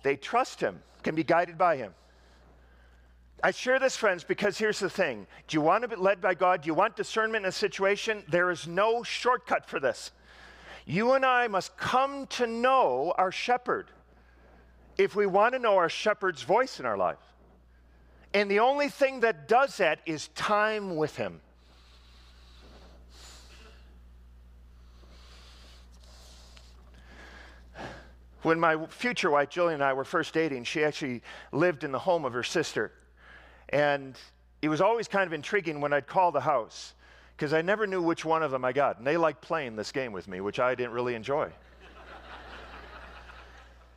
they 0.03 0.15
trust 0.15 0.59
him, 0.59 0.81
can 1.03 1.15
be 1.15 1.23
guided 1.23 1.57
by 1.57 1.77
him. 1.77 1.93
I 3.43 3.51
share 3.51 3.79
this, 3.79 3.95
friends, 3.95 4.23
because 4.23 4.57
here's 4.57 4.79
the 4.79 4.89
thing. 4.89 5.27
Do 5.47 5.57
you 5.57 5.61
want 5.61 5.83
to 5.83 5.87
be 5.87 5.95
led 5.95 6.21
by 6.21 6.33
God? 6.33 6.61
Do 6.61 6.67
you 6.67 6.73
want 6.73 6.95
discernment 6.95 7.45
in 7.45 7.49
a 7.49 7.51
situation? 7.51 8.23
There 8.27 8.49
is 8.49 8.67
no 8.67 9.03
shortcut 9.03 9.69
for 9.69 9.79
this. 9.79 10.11
You 10.85 11.13
and 11.13 11.25
I 11.25 11.47
must 11.47 11.77
come 11.77 12.25
to 12.27 12.47
know 12.47 13.13
our 13.17 13.31
shepherd 13.31 13.91
if 14.97 15.15
we 15.15 15.27
want 15.27 15.53
to 15.53 15.59
know 15.59 15.77
our 15.77 15.89
shepherd's 15.89 16.41
voice 16.41 16.79
in 16.79 16.85
our 16.85 16.97
life. 16.97 17.19
And 18.33 18.49
the 18.49 18.59
only 18.59 18.89
thing 18.89 19.19
that 19.19 19.47
does 19.47 19.77
that 19.77 19.99
is 20.05 20.29
time 20.29 20.95
with 20.95 21.15
him. 21.15 21.41
When 28.41 28.59
my 28.59 28.85
future 28.87 29.29
wife, 29.29 29.49
Jillian, 29.49 29.75
and 29.75 29.83
I 29.83 29.93
were 29.93 30.05
first 30.05 30.33
dating, 30.33 30.63
she 30.63 30.83
actually 30.83 31.21
lived 31.51 31.83
in 31.83 31.91
the 31.91 31.99
home 31.99 32.25
of 32.25 32.33
her 32.33 32.43
sister. 32.43 32.91
And 33.69 34.17
it 34.61 34.69
was 34.69 34.81
always 34.81 35.07
kind 35.07 35.27
of 35.27 35.33
intriguing 35.33 35.81
when 35.81 35.93
I'd 35.93 36.07
call 36.07 36.31
the 36.31 36.41
house 36.41 36.93
because 37.35 37.53
I 37.53 37.61
never 37.61 37.85
knew 37.85 38.01
which 38.01 38.25
one 38.25 38.41
of 38.41 38.51
them 38.51 38.65
I 38.65 38.73
got. 38.73 38.97
And 38.97 39.05
they 39.05 39.17
liked 39.17 39.41
playing 39.41 39.75
this 39.75 39.91
game 39.91 40.11
with 40.11 40.27
me, 40.27 40.41
which 40.41 40.59
I 40.59 40.73
didn't 40.73 40.93
really 40.93 41.13
enjoy. 41.13 41.51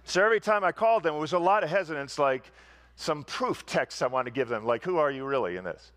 so 0.05 0.23
every 0.23 0.41
time 0.41 0.63
I 0.63 0.73
called 0.73 1.03
them, 1.03 1.15
it 1.15 1.19
was 1.19 1.33
a 1.33 1.39
lot 1.39 1.65
of 1.65 1.71
hesitance, 1.71 2.19
like 2.19 2.53
some 2.97 3.25
proof 3.25 3.65
text 3.65 4.03
I 4.03 4.09
want 4.09 4.27
to 4.27 4.31
give 4.31 4.49
them, 4.49 4.67
like, 4.67 4.85
who 4.85 4.99
are 4.99 5.11
you 5.11 5.25
really 5.25 5.57
in 5.57 5.65
this? 5.65 5.93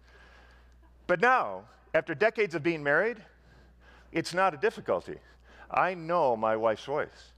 But 1.05 1.19
now, 1.19 1.63
after 1.93 2.15
decades 2.15 2.55
of 2.55 2.63
being 2.63 2.81
married, 2.81 3.17
it's 4.13 4.33
not 4.33 4.53
a 4.53 4.57
difficulty. 4.57 5.17
I 5.69 5.95
know 5.95 6.37
my 6.37 6.55
wife's 6.55 6.85
voice 6.85 7.32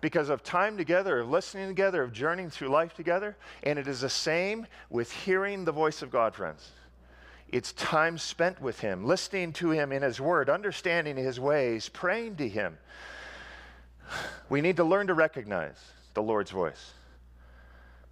because 0.00 0.28
of 0.28 0.42
time 0.42 0.76
together, 0.76 1.20
of 1.20 1.30
listening 1.30 1.68
together, 1.68 2.02
of 2.02 2.12
journeying 2.12 2.50
through 2.50 2.68
life 2.68 2.94
together. 2.94 3.36
And 3.62 3.78
it 3.78 3.88
is 3.88 4.00
the 4.00 4.08
same 4.08 4.66
with 4.90 5.10
hearing 5.10 5.64
the 5.64 5.72
voice 5.72 6.02
of 6.02 6.10
God, 6.10 6.34
friends. 6.34 6.70
It's 7.48 7.72
time 7.72 8.18
spent 8.18 8.60
with 8.60 8.80
Him, 8.80 9.04
listening 9.04 9.52
to 9.54 9.70
Him 9.70 9.90
in 9.90 10.02
His 10.02 10.20
Word, 10.20 10.50
understanding 10.50 11.16
His 11.16 11.40
ways, 11.40 11.88
praying 11.88 12.36
to 12.36 12.48
Him. 12.48 12.78
We 14.50 14.62
need 14.62 14.76
to 14.76 14.84
learn 14.84 15.08
to 15.08 15.14
recognize 15.14 15.76
the 16.14 16.22
Lord's 16.22 16.50
voice. 16.50 16.92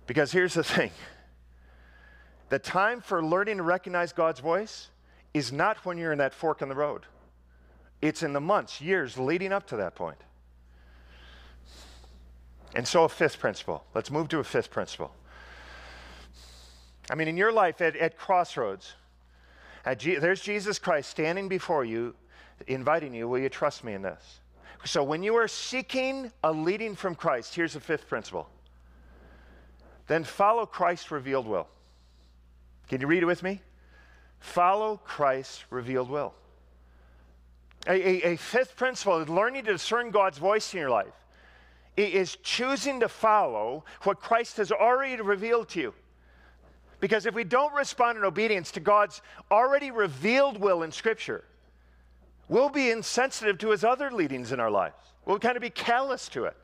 Because 0.06 0.32
here's 0.32 0.52
the 0.52 0.64
thing 0.76 0.90
the 2.48 2.58
time 2.58 3.00
for 3.00 3.24
learning 3.24 3.56
to 3.56 3.62
recognize 3.62 4.12
God's 4.12 4.40
voice 4.40 4.88
is 5.34 5.50
not 5.50 5.78
when 5.84 5.98
you're 5.98 6.12
in 6.12 6.18
that 6.18 6.34
fork 6.34 6.62
in 6.62 6.68
the 6.68 6.74
road, 6.74 7.06
it's 8.02 8.22
in 8.22 8.32
the 8.32 8.40
months, 8.40 8.80
years 8.80 9.18
leading 9.18 9.52
up 9.52 9.66
to 9.68 9.76
that 9.76 9.94
point. 9.94 10.18
And 12.74 12.86
so, 12.86 13.04
a 13.04 13.08
fifth 13.08 13.38
principle. 13.38 13.84
Let's 13.94 14.10
move 14.10 14.28
to 14.28 14.38
a 14.38 14.44
fifth 14.44 14.70
principle. 14.70 15.12
I 17.10 17.14
mean, 17.14 17.28
in 17.28 17.36
your 17.36 17.52
life 17.52 17.80
at, 17.80 17.96
at 17.96 18.18
Crossroads, 18.18 18.94
at 19.84 20.00
there's 20.00 20.40
Jesus 20.40 20.78
Christ 20.78 21.10
standing 21.10 21.48
before 21.48 21.84
you, 21.84 22.14
inviting 22.66 23.14
you, 23.14 23.28
Will 23.28 23.38
you 23.38 23.48
trust 23.48 23.84
me 23.84 23.92
in 23.92 24.02
this? 24.02 24.40
So, 24.84 25.02
when 25.02 25.22
you 25.22 25.36
are 25.36 25.48
seeking 25.48 26.30
a 26.42 26.52
leading 26.52 26.94
from 26.94 27.14
Christ, 27.14 27.54
here's 27.54 27.74
the 27.74 27.80
fifth 27.80 28.08
principle. 28.08 28.48
Then 30.06 30.24
follow 30.24 30.66
Christ's 30.66 31.10
revealed 31.10 31.46
will. 31.46 31.68
Can 32.88 33.00
you 33.00 33.06
read 33.06 33.22
it 33.22 33.26
with 33.26 33.42
me? 33.42 33.60
Follow 34.38 35.00
Christ's 35.04 35.64
revealed 35.70 36.08
will. 36.08 36.34
A, 37.88 37.92
a, 37.92 38.32
a 38.32 38.36
fifth 38.36 38.76
principle 38.76 39.18
is 39.20 39.28
learning 39.28 39.64
to 39.64 39.72
discern 39.72 40.10
God's 40.10 40.38
voice 40.38 40.72
in 40.74 40.80
your 40.80 40.90
life 40.90 41.14
is 41.96 42.36
choosing 42.42 43.00
to 43.00 43.08
follow 43.08 43.84
what 44.02 44.20
Christ 44.20 44.58
has 44.58 44.70
already 44.70 45.20
revealed 45.20 45.68
to 45.70 45.80
you. 45.80 45.94
Because 47.00 47.26
if 47.26 47.34
we 47.34 47.44
don't 47.44 47.74
respond 47.74 48.18
in 48.18 48.24
obedience 48.24 48.70
to 48.72 48.80
God's 48.80 49.22
already 49.50 49.90
revealed 49.90 50.58
will 50.58 50.82
in 50.82 50.92
Scripture, 50.92 51.44
we'll 52.48 52.70
be 52.70 52.90
insensitive 52.90 53.58
to 53.58 53.70
his 53.70 53.84
other 53.84 54.10
leadings 54.10 54.52
in 54.52 54.60
our 54.60 54.70
lives. 54.70 54.96
We'll 55.24 55.38
kind 55.38 55.56
of 55.56 55.62
be 55.62 55.70
callous 55.70 56.28
to 56.30 56.44
it. 56.44 56.56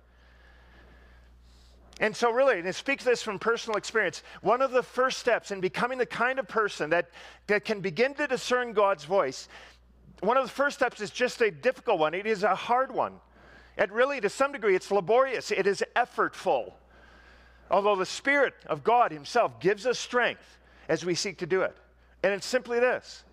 And 2.00 2.16
so, 2.16 2.32
really, 2.32 2.58
and 2.58 2.66
I 2.66 2.70
speak 2.70 3.02
this 3.02 3.22
from 3.22 3.38
personal 3.38 3.76
experience, 3.76 4.22
one 4.40 4.62
of 4.62 4.70
the 4.72 4.82
first 4.82 5.18
steps 5.18 5.50
in 5.50 5.60
becoming 5.60 5.98
the 5.98 6.06
kind 6.06 6.38
of 6.38 6.48
person 6.48 6.90
that, 6.90 7.10
that 7.46 7.64
can 7.64 7.80
begin 7.80 8.14
to 8.14 8.26
discern 8.26 8.72
God's 8.72 9.04
voice, 9.04 9.48
one 10.20 10.36
of 10.36 10.44
the 10.44 10.50
first 10.50 10.76
steps 10.78 11.00
is 11.00 11.10
just 11.10 11.40
a 11.42 11.50
difficult 11.50 11.98
one. 11.98 12.14
It 12.14 12.26
is 12.26 12.42
a 12.44 12.54
hard 12.54 12.92
one. 12.92 13.14
And 13.76 13.90
really, 13.90 14.20
to 14.20 14.28
some 14.28 14.52
degree, 14.52 14.76
it's 14.76 14.90
laborious, 14.90 15.50
it 15.50 15.66
is 15.66 15.82
effortful. 15.96 16.72
Although 17.70 17.96
the 17.96 18.06
Spirit 18.06 18.54
of 18.66 18.84
God 18.84 19.12
Himself 19.12 19.58
gives 19.60 19.86
us 19.86 19.98
strength 19.98 20.58
as 20.88 21.04
we 21.04 21.14
seek 21.14 21.38
to 21.38 21.46
do 21.46 21.62
it. 21.62 21.76
And 22.22 22.32
it's 22.32 22.46
simply 22.46 22.78
this 22.78 23.24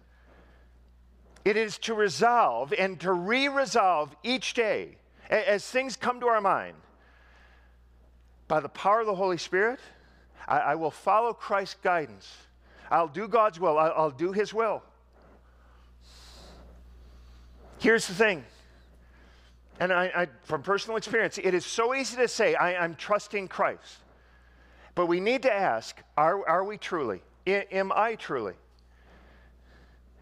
it 1.45 1.57
is 1.57 1.77
to 1.79 1.93
resolve 1.93 2.73
and 2.77 2.99
to 2.99 3.11
re 3.11 3.47
resolve 3.47 4.15
each 4.23 4.53
day 4.53 4.97
as 5.29 5.65
things 5.65 5.95
come 5.95 6.19
to 6.19 6.27
our 6.27 6.41
mind. 6.41 6.75
By 8.47 8.59
the 8.59 8.69
power 8.69 9.01
of 9.01 9.05
the 9.05 9.15
Holy 9.15 9.37
Spirit, 9.37 9.79
I, 10.47 10.59
I 10.59 10.75
will 10.75 10.91
follow 10.91 11.33
Christ's 11.33 11.77
guidance. 11.83 12.35
I'll 12.89 13.07
do 13.07 13.27
God's 13.27 13.59
will, 13.59 13.77
I'll, 13.77 13.93
I'll 13.95 14.11
do 14.11 14.31
His 14.31 14.53
will. 14.53 14.81
Here's 17.77 18.07
the 18.07 18.13
thing 18.13 18.43
and 19.79 19.93
I, 19.93 20.11
I, 20.15 20.27
from 20.43 20.61
personal 20.61 20.97
experience, 20.97 21.37
it 21.37 21.53
is 21.53 21.65
so 21.65 21.95
easy 21.95 22.17
to 22.17 22.27
say, 22.27 22.53
I, 22.55 22.83
am 22.83 22.95
trusting 22.95 23.47
Christ. 23.47 23.99
But 24.93 25.05
we 25.05 25.21
need 25.21 25.43
to 25.43 25.53
ask, 25.53 26.01
are, 26.17 26.47
are 26.47 26.65
we 26.65 26.77
truly? 26.77 27.21
I, 27.47 27.65
am 27.71 27.91
I 27.95 28.15
truly? 28.15 28.55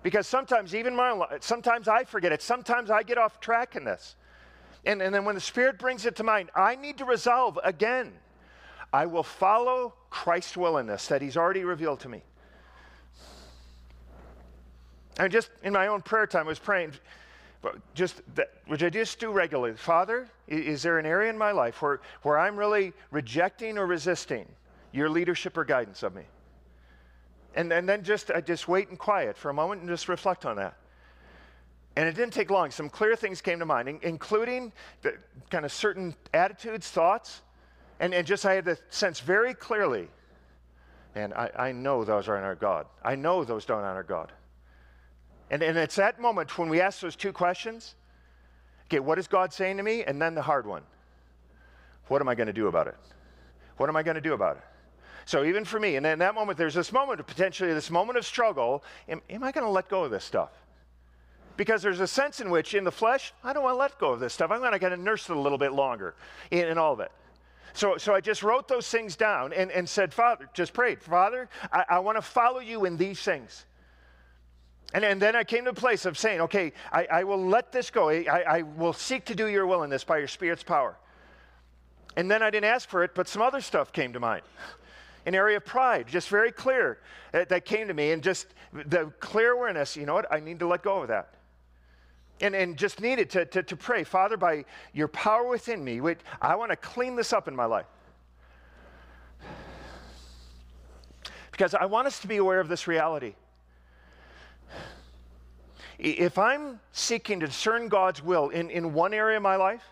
Because 0.03 0.27
sometimes, 0.27 0.75
even 0.75 0.95
my 0.95 1.11
life, 1.11 1.41
sometimes 1.41 1.87
I 1.87 2.03
forget 2.03 2.31
it. 2.31 2.43
Sometimes 2.43 2.91
I 2.91 3.01
get 3.01 3.17
off 3.17 3.39
track 3.39 3.75
in 3.75 3.83
this. 3.83 4.15
And, 4.85 5.01
and 5.01 5.13
then 5.13 5.25
when 5.25 5.33
the 5.35 5.41
Spirit 5.41 5.79
brings 5.79 6.05
it 6.05 6.15
to 6.17 6.23
mind, 6.23 6.51
I 6.55 6.75
need 6.75 6.99
to 6.99 7.05
resolve 7.05 7.59
again. 7.63 8.13
I 8.93 9.07
will 9.07 9.23
follow 9.23 9.95
Christ's 10.11 10.55
will 10.55 10.77
in 10.77 10.85
this 10.85 11.07
that 11.07 11.21
He's 11.21 11.35
already 11.35 11.63
revealed 11.63 11.99
to 12.01 12.09
me. 12.09 12.21
And 15.19 15.31
just 15.31 15.49
in 15.63 15.73
my 15.73 15.87
own 15.87 16.03
prayer 16.03 16.27
time, 16.27 16.45
I 16.45 16.49
was 16.49 16.59
praying 16.59 16.93
just 17.93 18.21
that, 18.35 18.51
which 18.67 18.83
I 18.83 18.89
just 18.89 19.19
do 19.19 19.31
regularly. 19.31 19.75
Father, 19.75 20.27
is 20.47 20.83
there 20.83 20.99
an 20.99 21.05
area 21.05 21.29
in 21.29 21.37
my 21.37 21.51
life 21.51 21.81
where, 21.81 22.01
where 22.21 22.37
I'm 22.37 22.55
really 22.55 22.93
rejecting 23.11 23.77
or 23.77 23.85
resisting 23.85 24.47
your 24.91 25.09
leadership 25.09 25.57
or 25.57 25.65
guidance 25.65 26.03
of 26.03 26.15
me? 26.15 26.23
And, 27.55 27.71
and 27.73 27.89
then 27.89 28.03
just 28.03 28.31
I 28.31 28.41
just 28.41 28.67
wait 28.67 28.89
in 28.89 28.97
quiet 28.97 29.37
for 29.37 29.49
a 29.49 29.53
moment 29.53 29.81
and 29.81 29.89
just 29.89 30.07
reflect 30.07 30.45
on 30.45 30.57
that. 30.57 30.77
And 31.95 32.07
it 32.07 32.13
didn't 32.13 32.33
take 32.33 32.51
long. 32.51 32.69
Some 32.69 32.89
clear 32.89 33.15
things 33.15 33.41
came 33.41 33.57
to 33.57 33.65
mind, 33.65 33.89
in, 33.89 33.99
including 34.03 34.71
the, 35.01 35.15
kind 35.49 35.65
of 35.65 35.71
certain 35.71 36.15
attitudes, 36.31 36.91
thoughts, 36.91 37.41
and, 37.99 38.13
and 38.13 38.27
just 38.27 38.45
I 38.45 38.53
had 38.53 38.65
the 38.65 38.77
sense 38.89 39.19
very 39.19 39.55
clearly, 39.55 40.07
and 41.15 41.33
I, 41.33 41.49
I 41.57 41.71
know 41.71 42.03
those 42.03 42.27
aren't 42.27 42.45
our 42.45 42.53
God. 42.53 42.85
I 43.03 43.15
know 43.15 43.43
those 43.43 43.65
don't 43.65 43.83
honor 43.83 44.03
God. 44.03 44.31
And, 45.49 45.63
and 45.63 45.77
it's 45.77 45.95
that 45.95 46.19
moment 46.19 46.57
when 46.57 46.69
we 46.69 46.81
ask 46.81 46.99
those 46.99 47.15
two 47.15 47.31
questions 47.31 47.95
okay, 48.88 48.99
what 48.99 49.19
is 49.19 49.27
God 49.27 49.51
saying 49.51 49.77
to 49.77 49.83
me? 49.83 50.03
And 50.03 50.21
then 50.21 50.36
the 50.36 50.41
hard 50.41 50.65
one 50.65 50.83
what 52.07 52.21
am 52.21 52.29
I 52.29 52.36
going 52.36 52.47
to 52.47 52.53
do 52.53 52.67
about 52.67 52.88
it? 52.88 52.95
What 53.77 53.89
am 53.89 53.95
I 53.95 54.03
going 54.03 54.15
to 54.15 54.21
do 54.21 54.33
about 54.33 54.57
it? 54.57 54.63
So 55.25 55.43
even 55.43 55.65
for 55.65 55.79
me, 55.79 55.97
and 55.97 56.05
in 56.05 56.19
that 56.19 56.36
moment, 56.36 56.57
there's 56.57 56.73
this 56.73 56.93
moment 56.93 57.19
of 57.19 57.27
potentially 57.27 57.73
this 57.73 57.91
moment 57.91 58.17
of 58.17 58.25
struggle. 58.25 58.83
Am, 59.10 59.21
am 59.29 59.43
I 59.43 59.51
going 59.51 59.65
to 59.65 59.69
let 59.69 59.89
go 59.89 60.05
of 60.05 60.12
this 60.12 60.23
stuff? 60.23 60.51
Because 61.57 61.81
there's 61.81 61.99
a 61.99 62.07
sense 62.07 62.39
in 62.39 62.49
which, 62.49 62.73
in 62.73 62.83
the 62.86 62.91
flesh, 62.91 63.33
I 63.43 63.51
don't 63.51 63.63
want 63.63 63.73
to 63.73 63.79
let 63.79 63.99
go 63.99 64.13
of 64.13 64.19
this 64.19 64.33
stuff. 64.33 64.51
I'm 64.51 64.60
going 64.60 64.71
to 64.71 64.79
kind 64.79 64.93
of 64.93 64.99
nurse 64.99 65.29
it 65.29 65.36
a 65.36 65.39
little 65.39 65.57
bit 65.57 65.73
longer 65.73 66.15
in, 66.49 66.67
in 66.67 66.77
all 66.77 66.93
of 66.93 67.01
it. 67.01 67.12
So, 67.73 67.97
so 67.97 68.15
I 68.15 68.21
just 68.21 68.41
wrote 68.41 68.67
those 68.67 68.89
things 68.89 69.15
down 69.15 69.51
and, 69.53 69.69
and 69.71 69.88
said, 69.88 70.13
Father, 70.13 70.49
just 70.53 70.73
prayed, 70.73 71.01
Father, 71.01 71.49
I, 71.71 71.83
I 71.89 71.99
want 71.99 72.17
to 72.17 72.21
follow 72.21 72.60
you 72.60 72.86
in 72.86 72.95
these 72.95 73.21
things. 73.21 73.65
And, 74.97 75.05
and 75.05 75.21
then 75.21 75.36
I 75.36 75.43
came 75.43 75.65
to 75.65 75.69
a 75.69 75.75
place 75.75 76.07
of 76.07 76.17
saying, 76.17 76.41
okay, 76.41 76.73
I, 76.91 77.05
I 77.05 77.23
will 77.23 77.45
let 77.45 77.71
this 77.71 77.91
go. 77.91 78.10
I, 78.10 78.43
I 78.47 78.62
will 78.63 78.93
seek 78.93 79.25
to 79.25 79.36
do 79.36 79.45
your 79.45 79.67
will 79.67 79.83
in 79.83 79.91
this 79.91 80.03
by 80.03 80.17
your 80.17 80.27
Spirit's 80.27 80.63
power. 80.63 80.97
And 82.15 82.31
then 82.31 82.41
I 82.41 82.49
didn't 82.49 82.71
ask 82.71 82.89
for 82.89 83.03
it, 83.03 83.13
but 83.13 83.27
some 83.27 83.43
other 83.43 83.62
stuff 83.62 83.93
came 83.93 84.12
to 84.13 84.19
mind. 84.19 84.41
An 85.27 85.36
area 85.36 85.57
of 85.57 85.65
pride, 85.65 86.07
just 86.07 86.29
very 86.29 86.51
clear, 86.51 86.97
uh, 87.31 87.45
that 87.47 87.63
came 87.63 87.88
to 87.89 87.93
me, 87.93 88.10
and 88.10 88.23
just 88.23 88.47
the 88.73 89.13
clear 89.19 89.51
awareness, 89.51 89.95
you 89.95 90.07
know 90.07 90.15
what, 90.15 90.33
I 90.33 90.39
need 90.39 90.57
to 90.62 90.67
let 90.67 90.81
go 90.81 91.03
of 91.03 91.10
that. 91.10 91.36
And, 92.41 92.55
and 92.55 92.75
just 92.75 92.99
needed 92.99 93.29
to, 93.29 93.45
to, 93.45 93.62
to 93.62 93.77
pray, 93.77 94.03
Father, 94.03 94.36
by 94.36 94.65
your 94.93 95.10
power 95.10 95.47
within 95.47 95.83
me, 95.83 96.01
I 96.41 96.55
want 96.55 96.71
to 96.71 96.75
clean 96.75 97.15
this 97.15 97.33
up 97.33 97.47
in 97.47 97.55
my 97.55 97.65
life. 97.65 97.86
Because 101.51 101.75
I 101.75 101.86
want 101.86 102.07
us 102.07 102.19
to 102.21 102.27
be 102.27 102.38
aware 102.38 102.60
of 102.60 102.67
this 102.67 102.88
reality. 102.88 103.36
If 105.99 106.38
I'm 106.38 106.79
seeking 106.91 107.39
to 107.39 107.47
discern 107.47 107.88
God's 107.88 108.21
will 108.21 108.49
in, 108.49 108.69
in 108.69 108.93
one 108.93 109.13
area 109.13 109.38
of 109.38 109.43
my 109.43 109.55
life, 109.55 109.83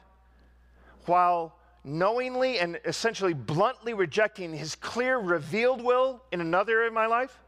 while 1.05 1.57
knowingly 1.83 2.59
and 2.59 2.79
essentially 2.85 3.33
bluntly 3.33 3.93
rejecting 3.93 4.53
his 4.53 4.75
clear, 4.75 5.17
revealed 5.17 5.83
will 5.83 6.21
in 6.31 6.41
another 6.41 6.73
area 6.73 6.87
of 6.87 6.93
my 6.93 7.07
life, 7.07 7.39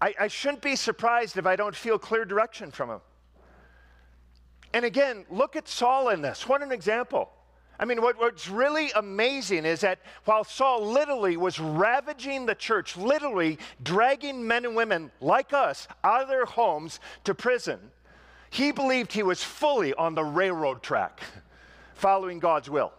I, 0.00 0.14
I 0.20 0.28
shouldn't 0.28 0.62
be 0.62 0.76
surprised 0.76 1.38
if 1.38 1.46
I 1.46 1.56
don't 1.56 1.74
feel 1.74 1.98
clear 1.98 2.24
direction 2.24 2.70
from 2.70 2.90
him. 2.90 3.00
And 4.74 4.84
again, 4.84 5.24
look 5.30 5.56
at 5.56 5.68
Saul 5.68 6.10
in 6.10 6.20
this. 6.20 6.46
What 6.46 6.62
an 6.62 6.70
example. 6.70 7.30
I 7.78 7.84
mean, 7.84 8.00
what, 8.00 8.18
what's 8.18 8.48
really 8.48 8.90
amazing 8.92 9.64
is 9.64 9.80
that 9.82 9.98
while 10.24 10.44
Saul 10.44 10.86
literally 10.86 11.36
was 11.36 11.60
ravaging 11.60 12.46
the 12.46 12.54
church, 12.54 12.96
literally 12.96 13.58
dragging 13.82 14.46
men 14.46 14.64
and 14.64 14.74
women 14.74 15.10
like 15.20 15.52
us 15.52 15.86
out 16.02 16.22
of 16.22 16.28
their 16.28 16.46
homes 16.46 17.00
to 17.24 17.34
prison, 17.34 17.78
he 18.50 18.72
believed 18.72 19.12
he 19.12 19.22
was 19.22 19.42
fully 19.42 19.92
on 19.94 20.14
the 20.14 20.24
railroad 20.24 20.82
track, 20.82 21.20
following 21.94 22.38
God's 22.38 22.70
will, 22.70 22.92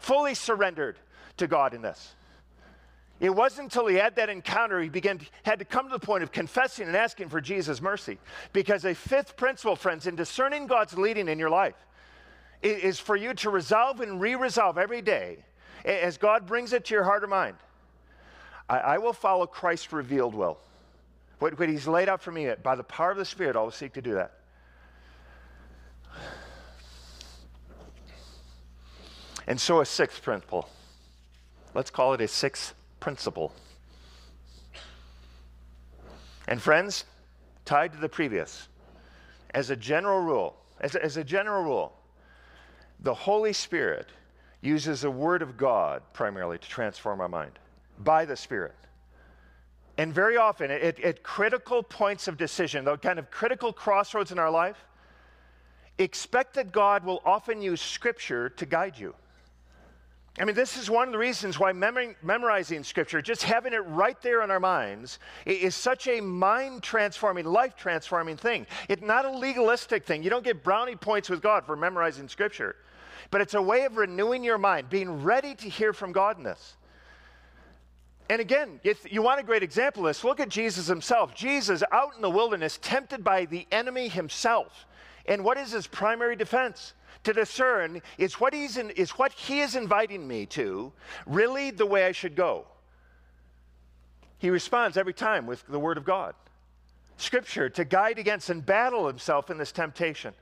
fully 0.00 0.34
surrendered 0.34 0.98
to 1.36 1.46
God 1.46 1.74
in 1.74 1.82
this. 1.82 2.14
It 3.20 3.30
wasn't 3.30 3.66
until 3.66 3.86
he 3.86 3.94
had 3.94 4.16
that 4.16 4.28
encounter 4.28 4.80
he 4.80 4.88
began 4.88 5.20
had 5.44 5.60
to 5.60 5.64
come 5.64 5.86
to 5.86 5.92
the 5.92 6.04
point 6.04 6.24
of 6.24 6.32
confessing 6.32 6.88
and 6.88 6.96
asking 6.96 7.28
for 7.28 7.40
Jesus' 7.40 7.80
mercy. 7.80 8.18
Because 8.52 8.84
a 8.84 8.94
fifth 8.94 9.36
principle, 9.36 9.76
friends, 9.76 10.08
in 10.08 10.16
discerning 10.16 10.66
God's 10.66 10.98
leading 10.98 11.28
in 11.28 11.38
your 11.38 11.50
life 11.50 11.76
is 12.64 12.98
for 12.98 13.14
you 13.14 13.34
to 13.34 13.50
resolve 13.50 14.00
and 14.00 14.20
re-resolve 14.20 14.78
every 14.78 15.02
day 15.02 15.38
as 15.84 16.16
God 16.16 16.46
brings 16.46 16.72
it 16.72 16.86
to 16.86 16.94
your 16.94 17.04
heart 17.04 17.22
or 17.22 17.26
mind. 17.26 17.56
I, 18.68 18.78
I 18.78 18.98
will 18.98 19.12
follow 19.12 19.46
Christ's 19.46 19.92
revealed 19.92 20.34
will. 20.34 20.58
What, 21.38 21.58
what 21.58 21.68
He's 21.68 21.86
laid 21.86 22.08
out 22.08 22.22
for 22.22 22.32
me 22.32 22.50
by 22.62 22.74
the 22.74 22.82
power 22.82 23.10
of 23.10 23.18
the 23.18 23.24
Spirit, 23.24 23.56
I 23.56 23.60
will 23.60 23.70
seek 23.70 23.92
to 23.94 24.02
do 24.02 24.14
that. 24.14 24.32
And 29.46 29.60
so, 29.60 29.80
a 29.80 29.84
sixth 29.84 30.22
principle. 30.22 30.70
Let's 31.74 31.90
call 31.90 32.14
it 32.14 32.22
a 32.22 32.28
sixth 32.28 32.72
principle. 32.98 33.52
And, 36.48 36.62
friends, 36.62 37.04
tied 37.66 37.92
to 37.92 37.98
the 37.98 38.08
previous, 38.08 38.68
as 39.50 39.68
a 39.68 39.76
general 39.76 40.20
rule, 40.20 40.56
as 40.80 40.94
a, 40.94 41.04
as 41.04 41.18
a 41.18 41.24
general 41.24 41.62
rule, 41.62 41.92
the 43.04 43.14
Holy 43.14 43.52
Spirit 43.52 44.08
uses 44.62 45.02
the 45.02 45.10
Word 45.10 45.42
of 45.42 45.56
God 45.56 46.02
primarily 46.14 46.58
to 46.58 46.68
transform 46.68 47.20
our 47.20 47.28
mind 47.28 47.52
by 47.98 48.24
the 48.24 48.34
Spirit. 48.34 48.74
And 49.98 50.12
very 50.12 50.36
often, 50.36 50.70
at, 50.70 50.98
at 50.98 51.22
critical 51.22 51.82
points 51.82 52.26
of 52.26 52.36
decision, 52.36 52.84
the 52.84 52.96
kind 52.96 53.18
of 53.18 53.30
critical 53.30 53.72
crossroads 53.72 54.32
in 54.32 54.38
our 54.38 54.50
life, 54.50 54.86
expect 55.98 56.54
that 56.54 56.72
God 56.72 57.04
will 57.04 57.22
often 57.24 57.62
use 57.62 57.80
Scripture 57.80 58.48
to 58.48 58.66
guide 58.66 58.98
you. 58.98 59.14
I 60.36 60.44
mean, 60.44 60.56
this 60.56 60.76
is 60.76 60.90
one 60.90 61.06
of 61.06 61.12
the 61.12 61.18
reasons 61.18 61.60
why 61.60 61.72
mem- 61.72 62.16
memorizing 62.22 62.82
Scripture, 62.82 63.22
just 63.22 63.44
having 63.44 63.72
it 63.72 63.84
right 63.86 64.20
there 64.20 64.42
in 64.42 64.50
our 64.50 64.58
minds, 64.58 65.20
is 65.46 65.76
such 65.76 66.08
a 66.08 66.20
mind 66.20 66.82
transforming, 66.82 67.44
life 67.44 67.76
transforming 67.76 68.36
thing. 68.36 68.66
It's 68.88 69.02
not 69.02 69.26
a 69.26 69.30
legalistic 69.30 70.04
thing. 70.04 70.24
You 70.24 70.30
don't 70.30 70.42
get 70.42 70.64
brownie 70.64 70.96
points 70.96 71.28
with 71.28 71.40
God 71.40 71.64
for 71.66 71.76
memorizing 71.76 72.28
Scripture, 72.28 72.74
but 73.34 73.40
it's 73.40 73.54
a 73.54 73.60
way 73.60 73.84
of 73.84 73.96
renewing 73.96 74.44
your 74.44 74.58
mind, 74.58 74.88
being 74.88 75.24
ready 75.24 75.56
to 75.56 75.68
hear 75.68 75.92
from 75.92 76.12
God 76.12 76.38
in 76.38 76.44
this. 76.44 76.76
And 78.30 78.40
again, 78.40 78.78
if 78.84 79.12
you 79.12 79.22
want 79.22 79.40
a 79.40 79.42
great 79.42 79.64
example 79.64 80.06
of 80.06 80.10
this, 80.10 80.22
look 80.22 80.38
at 80.38 80.48
Jesus 80.48 80.86
himself. 80.86 81.34
Jesus 81.34 81.82
out 81.90 82.14
in 82.14 82.22
the 82.22 82.30
wilderness, 82.30 82.78
tempted 82.80 83.24
by 83.24 83.46
the 83.46 83.66
enemy 83.72 84.06
himself. 84.06 84.86
And 85.26 85.42
what 85.42 85.58
is 85.58 85.72
his 85.72 85.88
primary 85.88 86.36
defense? 86.36 86.94
to 87.24 87.32
discern 87.32 88.00
is 88.18 88.38
what, 88.38 88.54
he's 88.54 88.76
in, 88.76 88.90
is 88.90 89.10
what 89.12 89.32
he 89.32 89.62
is 89.62 89.74
inviting 89.74 90.28
me 90.28 90.46
to 90.46 90.92
really 91.26 91.72
the 91.72 91.86
way 91.86 92.06
I 92.06 92.12
should 92.12 92.36
go? 92.36 92.66
He 94.38 94.48
responds 94.48 94.96
every 94.96 95.14
time 95.14 95.44
with 95.44 95.66
the 95.66 95.80
Word 95.80 95.98
of 95.98 96.04
God, 96.04 96.36
Scripture 97.16 97.68
to 97.70 97.84
guide 97.84 98.20
against 98.20 98.48
and 98.48 98.64
battle 98.64 99.08
himself 99.08 99.50
in 99.50 99.58
this 99.58 99.72
temptation. 99.72 100.34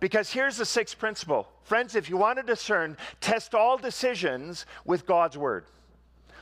Because 0.00 0.32
here's 0.32 0.56
the 0.56 0.66
sixth 0.66 0.98
principle. 0.98 1.48
Friends, 1.62 1.94
if 1.94 2.10
you 2.10 2.16
want 2.16 2.38
to 2.38 2.42
discern, 2.42 2.96
test 3.20 3.54
all 3.54 3.78
decisions 3.78 4.66
with 4.84 5.06
God's 5.06 5.38
Word. 5.38 5.64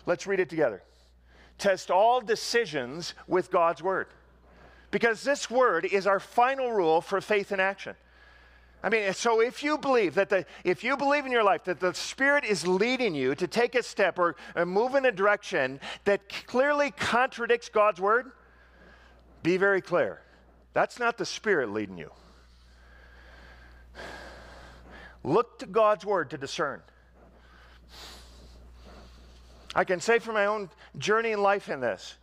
Let's 0.07 0.27
read 0.27 0.41
it 0.41 0.49
together. 0.49 0.83
Test 1.59 1.91
all 1.91 2.21
decisions 2.21 3.15
with 3.29 3.51
God's 3.51 3.83
Word. 3.83 4.09
Because 4.91 5.23
this 5.23 5.51
Word 5.51 5.85
is 5.85 6.07
our 6.07 6.19
final 6.19 6.73
rule 6.73 7.01
for 7.01 7.21
faith 7.21 7.53
in 7.53 7.61
action. 7.61 7.95
I 8.83 8.89
mean, 8.89 9.13
so 9.13 9.41
if 9.41 9.63
you 9.63 9.79
believe 9.79 10.15
that 10.17 10.29
the, 10.29 10.45
if 10.65 10.83
you 10.83 10.97
believe 10.97 11.25
in 11.25 11.31
your 11.31 11.45
life 11.45 11.65
that 11.65 11.79
the 11.79 11.95
Spirit 11.95 12.45
is 12.45 12.67
leading 12.67 13.15
you 13.15 13.37
to 13.37 13.47
take 13.47 13.77
a 13.77 13.83
step 13.83 14.19
or, 14.19 14.35
or 14.57 14.67
move 14.67 14.97
in 14.97 15.05
a 15.05 15.13
direction 15.13 15.79
that 16.05 16.29
clearly 16.47 16.91
contradicts 16.91 17.69
God's 17.69 18.01
word, 18.01 18.33
be 19.45 19.57
very 19.57 19.81
clear. 19.81 20.21
That's 20.73 20.99
not 20.99 21.17
the 21.17 21.27
Spirit 21.27 21.71
leading 21.71 21.97
you. 21.97 22.11
Look 25.25 25.59
to 25.61 25.67
God's 25.67 26.05
word 26.05 26.31
to 26.31 26.39
discern. 26.39 26.83
I 29.75 29.85
can 29.85 30.01
say 30.01 30.19
from 30.19 30.35
my 30.35 30.47
own 30.47 30.69
journey 30.99 31.31
in 31.33 31.43
life 31.43 31.69
in 31.69 31.81
this 31.81 32.17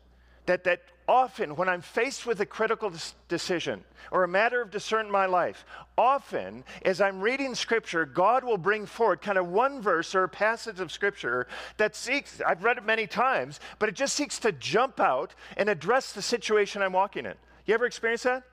that, 0.46 0.64
that 0.66 0.82
often 1.08 1.56
when 1.56 1.68
I'm 1.68 1.82
faced 1.82 2.26
with 2.26 2.40
a 2.42 2.46
critical 2.46 2.92
decision 3.28 3.84
or 4.12 4.24
a 4.24 4.28
matter 4.28 4.62
of 4.62 4.70
discernment 4.70 5.08
in 5.08 5.14
my 5.14 5.26
life, 5.26 5.66
often 5.98 6.64
as 6.84 7.02
I'm 7.02 7.22
reading 7.22 7.56
scripture, 7.56 8.06
God 8.06 8.44
will 8.44 8.58
bring 8.58 8.86
forward 8.86 9.22
kind 9.22 9.38
of 9.38 9.48
one 9.48 9.82
verse 9.82 10.14
or 10.14 10.24
a 10.24 10.30
passage 10.30 10.80
of 10.80 10.92
scripture 10.92 11.48
that 11.78 11.96
seeks, 11.96 12.42
I've 12.46 12.64
read 12.64 12.78
it 12.78 12.86
many 12.86 13.08
times, 13.08 13.60
but 13.80 13.90
it 13.90 13.96
just 13.96 14.16
seeks 14.16 14.38
to 14.40 14.52
jump 14.52 15.00
out 15.00 15.34
and 15.58 15.70
address 15.70 16.14
the 16.14 16.22
situation 16.22 16.82
I'm 16.82 16.94
walking 16.94 17.26
in. 17.26 17.36
You 17.66 17.74
ever 17.74 17.86
experience 17.86 18.24
that? 18.24 18.44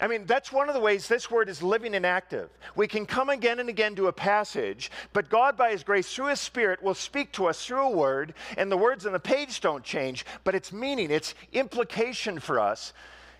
I 0.00 0.06
mean, 0.06 0.26
that's 0.26 0.52
one 0.52 0.68
of 0.68 0.74
the 0.74 0.80
ways 0.80 1.08
this 1.08 1.30
word 1.30 1.48
is 1.48 1.60
living 1.60 1.94
and 1.94 2.06
active. 2.06 2.50
We 2.76 2.86
can 2.86 3.04
come 3.04 3.30
again 3.30 3.58
and 3.58 3.68
again 3.68 3.96
to 3.96 4.06
a 4.06 4.12
passage, 4.12 4.92
but 5.12 5.28
God, 5.28 5.56
by 5.56 5.70
His 5.70 5.82
grace, 5.82 6.12
through 6.14 6.26
His 6.26 6.40
Spirit, 6.40 6.82
will 6.82 6.94
speak 6.94 7.32
to 7.32 7.46
us 7.46 7.64
through 7.64 7.82
a 7.82 7.90
word, 7.90 8.34
and 8.56 8.70
the 8.70 8.76
words 8.76 9.06
on 9.06 9.12
the 9.12 9.18
page 9.18 9.60
don't 9.60 9.82
change, 9.82 10.24
but 10.44 10.54
its 10.54 10.72
meaning, 10.72 11.10
its 11.10 11.34
implication 11.52 12.38
for 12.38 12.60
us 12.60 12.92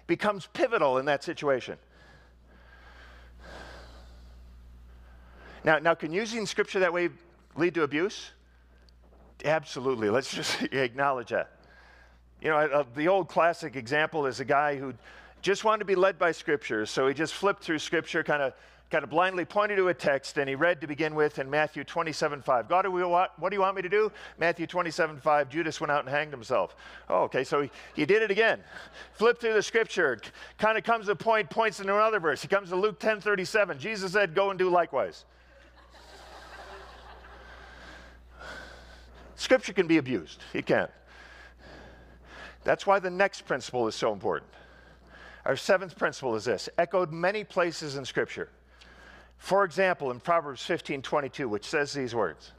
becomes 0.08 0.48
pivotal 0.52 0.98
in 0.98 1.04
that 1.04 1.22
situation. 1.22 1.78
Now, 5.62 5.78
now 5.78 5.94
can 5.94 6.12
using 6.12 6.44
Scripture 6.44 6.80
that 6.80 6.92
way 6.92 7.10
lead 7.56 7.74
to 7.74 7.82
abuse? 7.82 8.30
Absolutely. 9.44 10.10
Let's 10.10 10.34
just 10.34 10.62
acknowledge 10.72 11.28
that. 11.28 11.52
You 12.40 12.50
know, 12.50 12.56
uh, 12.56 12.84
the 12.94 13.08
old 13.08 13.28
classic 13.28 13.76
example 13.76 14.26
is 14.26 14.40
a 14.40 14.44
guy 14.44 14.76
who 14.76 14.94
just 15.42 15.64
wanted 15.64 15.80
to 15.80 15.84
be 15.84 15.94
led 15.94 16.18
by 16.18 16.32
Scripture, 16.32 16.86
so 16.86 17.08
he 17.08 17.14
just 17.14 17.34
flipped 17.34 17.62
through 17.62 17.78
Scripture, 17.78 18.22
kind 18.22 18.42
of 18.42 18.54
kind 18.90 19.04
of 19.04 19.10
blindly 19.10 19.44
pointed 19.44 19.76
to 19.76 19.88
a 19.88 19.94
text, 19.94 20.38
and 20.38 20.48
he 20.48 20.54
read 20.54 20.80
to 20.80 20.86
begin 20.86 21.14
with 21.14 21.38
in 21.38 21.48
Matthew 21.50 21.84
27 21.84 22.40
5. 22.40 22.68
God, 22.68 22.86
what 22.86 23.50
do 23.50 23.56
you 23.56 23.60
want 23.60 23.76
me 23.76 23.82
to 23.82 23.88
do? 23.88 24.10
Matthew 24.38 24.66
27 24.66 25.18
5, 25.20 25.48
Judas 25.48 25.80
went 25.80 25.90
out 25.90 26.00
and 26.00 26.08
hanged 26.08 26.32
himself. 26.32 26.74
Oh, 27.08 27.24
okay, 27.24 27.44
so 27.44 27.62
he, 27.62 27.70
he 27.94 28.06
did 28.06 28.22
it 28.22 28.30
again. 28.30 28.60
Flip 29.12 29.38
through 29.38 29.54
the 29.54 29.62
Scripture, 29.62 30.18
kind 30.56 30.78
of 30.78 30.84
comes 30.84 31.06
to 31.06 31.12
a 31.12 31.16
point, 31.16 31.50
points 31.50 31.80
into 31.80 31.94
another 31.94 32.20
verse. 32.20 32.40
He 32.40 32.48
comes 32.48 32.70
to 32.70 32.76
Luke 32.76 32.98
10 32.98 33.20
37. 33.20 33.78
Jesus 33.78 34.12
said, 34.12 34.34
Go 34.34 34.50
and 34.50 34.58
do 34.58 34.70
likewise. 34.70 35.24
Scripture 39.36 39.72
can 39.72 39.86
be 39.86 39.98
abused, 39.98 40.42
it 40.52 40.66
can. 40.66 40.88
That's 42.64 42.86
why 42.86 42.98
the 42.98 43.10
next 43.10 43.42
principle 43.42 43.86
is 43.86 43.94
so 43.94 44.12
important. 44.12 44.50
Our 45.44 45.56
seventh 45.56 45.96
principle 45.96 46.34
is 46.36 46.44
this 46.44 46.68
echoed 46.78 47.12
many 47.12 47.44
places 47.44 47.96
in 47.96 48.04
Scripture. 48.04 48.50
For 49.38 49.64
example, 49.64 50.10
in 50.10 50.20
Proverbs 50.20 50.62
15 50.64 51.02
22, 51.02 51.48
which 51.48 51.64
says 51.64 51.92
these 51.92 52.14
words 52.14 52.52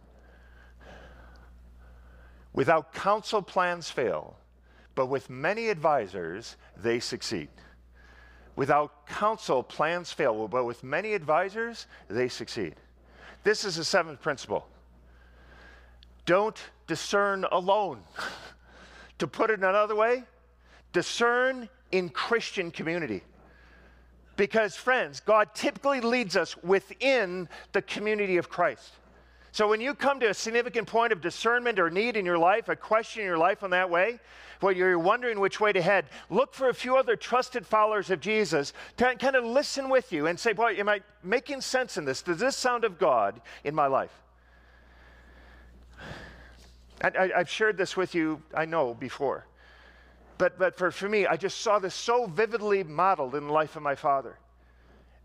Without 2.54 2.94
counsel, 2.94 3.42
plans 3.42 3.90
fail, 3.90 4.36
but 4.96 5.08
with 5.08 5.30
many 5.30 5.70
advisors, 5.70 6.58
they 6.78 7.00
succeed. 7.00 7.50
Without 8.56 9.08
counsel, 9.08 9.64
plans 9.64 10.12
fail, 10.12 10.48
but 10.48 10.66
with 10.66 10.84
many 10.84 11.14
advisors, 11.14 11.88
they 12.10 12.28
succeed. 12.28 12.76
This 13.44 13.64
is 13.64 13.76
the 13.76 13.84
seventh 13.84 14.22
principle. 14.22 14.68
Don't 16.26 16.60
discern 16.88 17.46
alone. 17.52 18.02
to 19.20 19.28
put 19.28 19.50
it 19.50 19.60
another 19.60 19.96
way, 19.96 20.24
discern 20.94 21.70
in 21.92 22.10
Christian 22.10 22.72
community. 22.72 23.24
Because, 24.36 24.76
friends, 24.76 25.20
God 25.20 25.54
typically 25.54 26.00
leads 26.00 26.38
us 26.38 26.56
within 26.64 27.50
the 27.74 27.82
community 27.82 28.38
of 28.38 28.50
Christ. 28.50 28.94
So 29.52 29.68
when 29.68 29.82
you 29.82 29.94
come 29.96 30.20
to 30.20 30.30
a 30.30 30.34
significant 30.34 30.88
point 30.88 31.12
of 31.12 31.22
discernment 31.22 31.80
or 31.80 31.90
need 31.90 32.16
in 32.16 32.26
your 32.26 32.38
life, 32.38 32.70
a 32.70 32.76
question 32.76 33.22
in 33.22 33.28
your 33.28 33.38
life 33.38 33.64
on 33.64 33.72
that 33.72 33.90
way, 33.90 34.20
where 34.60 34.74
you're 34.74 35.00
wondering 35.00 35.40
which 35.40 35.60
way 35.60 35.74
to 35.74 35.82
head, 35.82 36.06
look 36.30 36.54
for 36.54 36.70
a 36.70 36.74
few 36.74 36.96
other 36.96 37.16
trusted 37.16 37.66
followers 37.66 38.10
of 38.12 38.20
Jesus 38.20 38.74
to 38.98 39.16
kind 39.16 39.36
of 39.36 39.44
listen 39.44 39.90
with 39.90 40.12
you 40.12 40.28
and 40.28 40.40
say, 40.40 40.54
Boy, 40.54 40.76
am 40.76 40.88
I 40.88 41.02
making 41.24 41.62
sense 41.62 41.98
in 41.98 42.06
this? 42.06 42.22
Does 42.22 42.38
this 42.38 42.56
sound 42.56 42.84
of 42.84 43.00
God 43.00 43.42
in 43.64 43.74
my 43.74 43.88
life? 43.88 44.14
I, 47.02 47.32
have 47.38 47.50
shared 47.50 47.78
this 47.78 47.96
with 47.96 48.14
you, 48.14 48.42
I 48.54 48.66
know, 48.66 48.94
before. 48.94 49.46
But, 50.40 50.58
but 50.58 50.78
for, 50.78 50.90
for 50.90 51.10
me, 51.10 51.28
I 51.28 51.36
just 51.36 51.60
saw 51.60 51.80
this 51.80 51.94
so 51.94 52.26
vividly 52.26 52.82
modeled 52.82 53.36
in 53.36 53.48
the 53.48 53.54
life 53.54 53.76
of 53.76 53.84
my 53.84 53.94
father. 53.94 54.40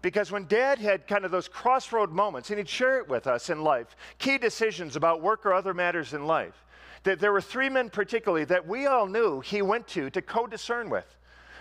Because 0.03 0.33
when 0.33 0.46
dad 0.46 0.81
had 0.81 1.07
kind 1.07 1.24
of 1.24 1.31
those 1.31 1.48
crossroad 1.48 2.11
moments, 2.11 2.50
and 2.50 2.59
he'd 2.59 2.68
share 2.68 2.98
it 2.98 3.09
with 3.09 3.29
us 3.29 3.48
in 3.48 3.62
life, 3.62 3.96
key 4.18 4.38
decisions 4.38 4.96
about 4.96 5.22
work 5.22 5.46
or 5.46 5.55
other 5.55 5.72
matters 5.72 6.14
in 6.14 6.27
life, 6.27 6.64
that 7.05 7.20
there 7.20 7.33
were 7.33 7.40
three 7.40 7.68
men 7.68 7.90
particularly 7.90 8.44
that 8.46 8.66
we 8.66 8.87
all 8.87 9.07
knew 9.07 9.40
he 9.40 9.62
went 9.62 9.87
to 9.88 10.11
to 10.11 10.20
co 10.20 10.48
discern 10.48 10.90
with 10.90 11.07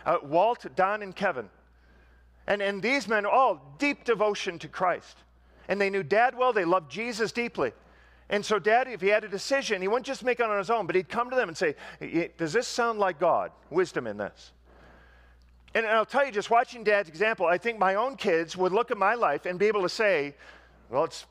uh, 0.05 0.17
Walt, 0.23 0.65
Don, 0.75 1.03
and 1.03 1.15
Kevin. 1.15 1.47
And, 2.47 2.59
and 2.61 2.81
these 2.81 3.07
men, 3.07 3.25
all 3.25 3.75
deep 3.77 4.03
devotion 4.03 4.57
to 4.59 4.67
Christ. 4.67 5.19
And 5.69 5.79
they 5.79 5.91
knew 5.91 6.03
dad 6.03 6.35
well, 6.35 6.53
they 6.53 6.65
loved 6.65 6.91
Jesus 6.91 7.31
deeply. 7.31 7.71
And 8.33 8.43
so, 8.43 8.57
dad, 8.57 8.87
if 8.87 8.99
he 8.99 9.09
had 9.09 9.23
a 9.23 9.27
decision, 9.27 9.79
he 9.79 9.87
wouldn't 9.87 10.07
just 10.07 10.23
make 10.23 10.39
it 10.39 10.47
on 10.47 10.57
his 10.57 10.71
own, 10.71 10.87
but 10.87 10.95
he'd 10.95 11.07
come 11.07 11.29
to 11.29 11.35
them 11.35 11.49
and 11.49 11.55
say, 11.55 11.75
Does 12.35 12.51
this 12.51 12.67
sound 12.67 12.97
like 12.97 13.19
God? 13.19 13.51
Wisdom 13.69 14.07
in 14.07 14.17
this. 14.17 14.53
And 15.75 15.85
I'll 15.85 16.03
tell 16.03 16.25
you, 16.25 16.31
just 16.31 16.49
watching 16.49 16.83
dad's 16.83 17.09
example, 17.09 17.45
I 17.45 17.59
think 17.59 17.77
my 17.77 17.93
own 17.93 18.15
kids 18.15 18.57
would 18.57 18.71
look 18.71 18.89
at 18.89 18.97
my 18.97 19.13
life 19.13 19.45
and 19.45 19.59
be 19.59 19.67
able 19.67 19.83
to 19.83 19.89
say, 19.89 20.33
well, 20.89 21.03
it's, 21.03 21.27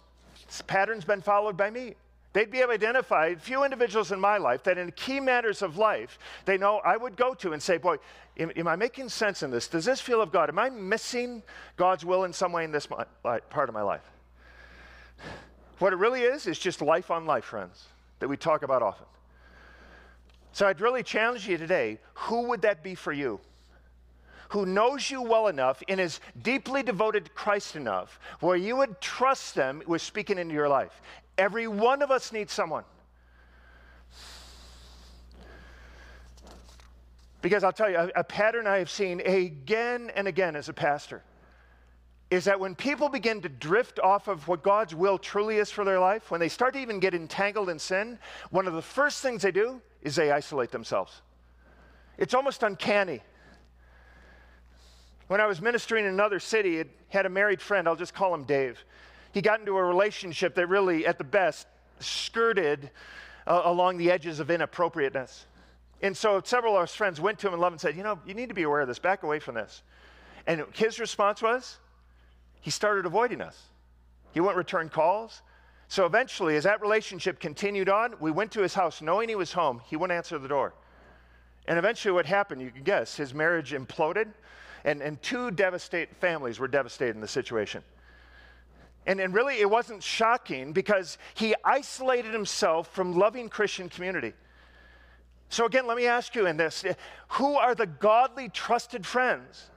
pattern's 0.69 1.05
been 1.05 1.23
followed 1.23 1.57
by 1.57 1.71
me. 1.71 1.97
They'd 2.35 2.53
be 2.53 2.59
able 2.59 2.69
to 2.69 2.75
identify 2.75 3.27
a 3.27 3.37
few 3.37 3.65
individuals 3.65 4.13
in 4.13 4.21
my 4.21 4.39
life 4.39 4.63
that 4.63 4.79
in 4.79 4.93
key 4.93 5.19
matters 5.19 5.61
of 5.61 5.79
life, 5.79 6.21
they 6.45 6.57
know 6.57 6.79
I 6.85 6.97
would 6.97 7.17
go 7.17 7.35
to 7.35 7.53
and 7.53 7.61
say, 7.61 7.79
boy, 7.79 7.97
am, 8.39 8.53
am 8.55 8.69
I 8.69 8.77
making 8.77 9.09
sense 9.09 9.43
in 9.43 9.51
this? 9.51 9.67
Does 9.67 9.85
this 9.85 10.01
feel 10.01 10.23
of 10.23 10.31
God? 10.31 10.51
Am 10.51 10.59
I 10.61 10.71
missing 10.71 11.43
God's 11.77 12.05
will 12.05 12.23
in 12.23 12.33
some 12.33 12.53
way 12.53 12.63
in 12.63 12.71
this 12.71 12.87
part 12.87 13.69
of 13.69 13.75
my 13.75 13.83
life? 13.83 14.09
What 15.79 15.93
it 15.93 15.97
really 15.97 16.23
is, 16.23 16.47
is 16.47 16.59
just 16.59 16.81
life 16.81 17.11
on 17.11 17.27
life, 17.27 17.45
friends, 17.45 17.87
that 18.21 18.29
we 18.29 18.37
talk 18.37 18.63
about 18.63 18.83
often. 18.83 19.07
So 20.53 20.67
I'd 20.67 20.81
really 20.81 21.03
challenge 21.03 21.49
you 21.49 21.57
today 21.57 21.99
who 22.15 22.49
would 22.49 22.63
that 22.63 22.83
be 22.83 22.95
for 22.95 23.13
you? 23.13 23.41
who 24.53 24.67
knows 24.67 25.11
you 25.11 25.23
well 25.23 25.49
enough 25.49 25.83
and 25.89 25.99
is 25.99 26.21
deeply 26.43 26.83
devoted 26.83 27.25
to 27.25 27.31
Christ 27.31 27.75
enough 27.75 28.21
where 28.41 28.55
you 28.55 28.77
would 28.77 29.01
trust 29.01 29.55
them 29.55 29.83
with 29.87 30.03
speaking 30.03 30.37
into 30.37 30.53
your 30.53 30.69
life. 30.69 31.01
Every 31.39 31.67
one 31.67 32.03
of 32.03 32.11
us 32.11 32.33
needs 32.33 32.53
someone. 32.53 32.85
Because 37.41 37.65
I'll 37.65 37.73
tell 37.73 37.89
you, 37.89 37.97
a, 37.97 38.11
a 38.17 38.25
pattern 38.25 38.67
I 38.67 38.77
have 38.77 38.91
seen 38.91 39.21
again 39.21 40.13
and 40.15 40.29
again 40.29 40.55
as 40.55 40.69
a 40.69 40.75
pastor 40.75 41.23
is 42.33 42.45
that 42.47 42.59
when 42.59 42.75
people 42.75 43.11
begin 43.11 43.43
to 43.43 43.49
drift 43.51 44.01
off 44.01 44.27
of 44.27 44.49
what 44.49 44.63
God's 44.63 44.95
will 44.95 45.19
truly 45.19 45.59
is 45.59 45.71
for 45.71 45.85
their 45.85 46.01
life, 46.01 46.31
when 46.31 46.41
they 46.41 46.49
start 46.49 46.73
to 46.73 46.81
even 46.81 46.99
get 46.99 47.13
entangled 47.13 47.69
in 47.69 47.79
sin, 47.79 48.19
one 48.49 48.67
of 48.67 48.73
the 48.73 48.81
first 48.81 49.21
things 49.21 49.43
they 49.43 49.53
do 49.53 49.83
is 50.01 50.17
they 50.17 50.33
isolate 50.33 50.71
themselves. 50.71 51.21
It's 52.17 52.33
almost 52.33 52.63
uncanny. 52.63 53.21
When 55.27 55.43
I 55.43 55.47
was 55.47 55.61
ministering 55.61 56.07
in 56.07 56.11
another 56.11 56.41
city, 56.41 56.79
it 56.79 56.89
had 57.11 57.27
a 57.27 57.29
married 57.29 57.61
friend, 57.61 57.87
I'll 57.87 57.97
just 57.97 58.15
call 58.15 58.33
him 58.33 58.45
Dave. 58.45 58.83
He 59.33 59.43
got 59.43 59.61
into 59.61 59.77
a 59.77 59.85
relationship 59.85 60.55
that 60.55 60.69
really, 60.69 61.07
at 61.07 61.19
the 61.19 61.25
best, 61.25 61.67
skirted 62.01 62.91
uh, 63.47 63.61
along 63.67 63.99
the 63.99 64.11
edges 64.11 64.41
of 64.41 64.51
inappropriateness. 64.51 65.45
And 66.01 66.17
so 66.17 66.41
several 66.43 66.77
of 66.77 66.89
his 66.89 66.97
friends 66.97 67.21
went 67.21 67.39
to 67.41 67.49
him 67.49 67.53
in 67.53 67.61
love 67.61 67.75
and 67.75 67.81
said, 67.81 67.95
You 67.95 68.03
know, 68.05 68.19
you 68.27 68.33
need 68.33 68.49
to 68.49 68.55
be 68.55 68.63
aware 68.63 68.81
of 68.81 68.89
this, 68.89 68.99
back 68.99 69.23
away 69.23 69.39
from 69.39 69.55
this. 69.55 69.83
And 70.47 70.65
his 70.73 70.99
response 70.99 71.43
was, 71.43 71.79
he 72.63 72.71
started 72.71 73.05
avoiding 73.05 73.43
us. 73.43 73.61
He 74.33 74.41
wouldn't 74.41 74.57
return 74.57 74.89
calls. 74.89 75.43
So 75.89 76.07
eventually, 76.07 76.57
as 76.57 76.65
that 76.65 76.81
relationship 76.81 77.39
continued 77.39 77.91
on, 77.91 78.15
we 78.19 78.31
went 78.31 78.51
to 78.53 78.63
his 78.63 78.73
house 78.73 79.03
knowing 79.03 79.29
he 79.29 79.35
was 79.35 79.53
home. 79.53 79.83
He 79.85 79.97
wouldn't 79.97 80.17
answer 80.17 80.39
the 80.39 80.49
door. 80.49 80.73
And 81.67 81.79
eventually, 81.79 82.13
what 82.13 82.25
happened, 82.25 82.63
you 82.63 82.71
can 82.71 82.83
guess, 82.83 83.17
his 83.17 83.35
marriage 83.35 83.73
imploded 83.73 84.29
and, 84.85 85.03
and 85.03 85.21
two 85.23 85.51
devastated 85.51 86.17
families 86.17 86.59
were 86.59 86.69
devastated 86.69 87.15
in 87.15 87.21
the 87.21 87.29
situation. 87.29 87.83
And, 89.07 89.21
and 89.21 89.35
really, 89.35 89.61
it 89.61 89.69
wasn't 89.69 90.03
shocking 90.03 90.73
because 90.73 91.19
he 91.35 91.55
isolated 91.65 92.33
himself 92.33 92.89
from 92.95 93.13
loving 93.13 93.49
Christian 93.49 93.89
community. 93.89 94.33
So, 95.49 95.67
again, 95.67 95.87
let 95.87 95.97
me 95.97 96.07
ask 96.07 96.35
you 96.35 96.47
in 96.47 96.57
this 96.57 96.85
who 97.29 97.57
are 97.57 97.75
the 97.75 97.87
godly, 97.87 98.49
trusted 98.49 99.05
friends 99.05 99.69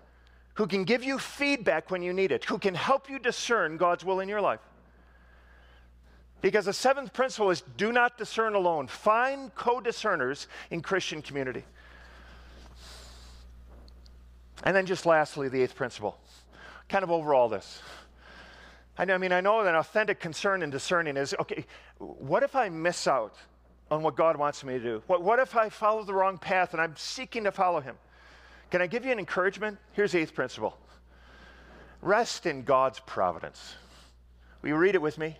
who 0.55 0.67
can 0.67 0.83
give 0.83 1.03
you 1.03 1.19
feedback 1.19 1.91
when 1.91 2.01
you 2.01 2.13
need 2.13 2.31
it, 2.31 2.45
who 2.45 2.57
can 2.57 2.73
help 2.73 3.09
you 3.09 3.19
discern 3.19 3.77
God's 3.77 4.03
will 4.03 4.19
in 4.19 4.27
your 4.27 4.41
life? 4.41 4.61
Because 6.41 6.65
the 6.65 6.73
seventh 6.73 7.13
principle 7.13 7.49
is 7.49 7.61
do 7.77 7.91
not 7.91 8.17
discern 8.17 8.55
alone. 8.55 8.87
Find 8.87 9.53
co 9.55 9.79
discerners 9.79 10.47
in 10.71 10.81
Christian 10.81 11.21
community. 11.21 11.63
And 14.63 14.75
then 14.75 14.85
just 14.85 15.05
lastly, 15.05 15.49
the 15.49 15.61
eighth 15.61 15.75
principle, 15.75 16.17
kind 16.87 17.03
of 17.03 17.11
over 17.11 17.33
all 17.33 17.49
this. 17.49 17.81
I, 18.97 19.17
mean, 19.17 19.33
I 19.33 19.41
know 19.41 19.63
that 19.63 19.75
authentic 19.75 20.19
concern 20.19 20.63
and 20.63 20.71
discerning 20.71 21.17
is 21.17 21.35
okay, 21.39 21.65
what 21.97 22.43
if 22.43 22.55
I 22.55 22.69
miss 22.69 23.07
out 23.07 23.35
on 23.91 24.03
what 24.03 24.15
God 24.15 24.37
wants 24.37 24.63
me 24.63 24.73
to 24.73 24.79
do? 24.79 25.03
What, 25.07 25.21
what 25.21 25.39
if 25.39 25.55
I 25.55 25.67
follow 25.69 26.03
the 26.03 26.13
wrong 26.13 26.37
path 26.37 26.71
and 26.73 26.81
I'm 26.81 26.95
seeking 26.95 27.43
to 27.43 27.51
follow 27.51 27.81
Him? 27.81 27.95
Can 28.75 28.81
I 28.81 28.87
give 28.87 29.05
you 29.05 29.13
an 29.13 29.19
encouragement? 29.19 29.77
Here's 29.93 30.11
the 30.11 30.19
eighth 30.19 30.33
principle 30.33 30.77
rest 32.01 32.45
in 32.45 32.63
God's 32.63 32.99
providence. 32.99 33.75
Will 34.61 34.67
you 34.67 34.75
read 34.75 34.95
it 34.95 35.01
with 35.01 35.17
me? 35.17 35.37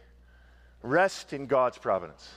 Rest 0.82 1.34
in 1.34 1.46
God's 1.46 1.78
providence. 1.78 2.32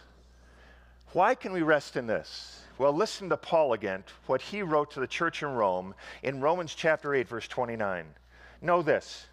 Why 1.12 1.36
can 1.36 1.52
we 1.52 1.62
rest 1.62 1.96
in 1.96 2.08
this? 2.08 2.62
Well, 2.78 2.92
listen 2.92 3.28
to 3.28 3.36
Paul 3.36 3.74
again, 3.74 4.02
what 4.26 4.42
he 4.42 4.62
wrote 4.62 4.90
to 4.90 4.98
the 4.98 5.06
church 5.06 5.40
in 5.40 5.50
Rome 5.50 5.94
in 6.24 6.40
Romans 6.40 6.74
chapter 6.74 7.14
8, 7.14 7.28
verse 7.28 7.46
29. 7.46 8.04
Know 8.60 8.82
this 8.82 9.28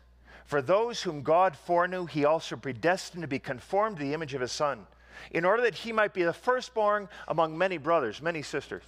For 0.46 0.62
those 0.62 1.02
whom 1.02 1.24
God 1.24 1.58
foreknew, 1.58 2.06
he 2.06 2.26
also 2.26 2.58
predestined 2.58 3.24
to 3.24 3.28
be 3.28 3.40
conformed 3.40 3.98
to 3.98 4.04
the 4.04 4.14
image 4.14 4.36
of 4.36 4.42
his 4.42 4.52
Son, 4.52 4.86
in 5.32 5.44
order 5.44 5.64
that 5.64 5.74
he 5.74 5.92
might 5.92 6.14
be 6.14 6.22
the 6.22 6.32
firstborn 6.32 7.10
among 7.28 7.58
many 7.58 7.80
brothers, 7.80 8.22
many 8.22 8.44
sisters. 8.44 8.84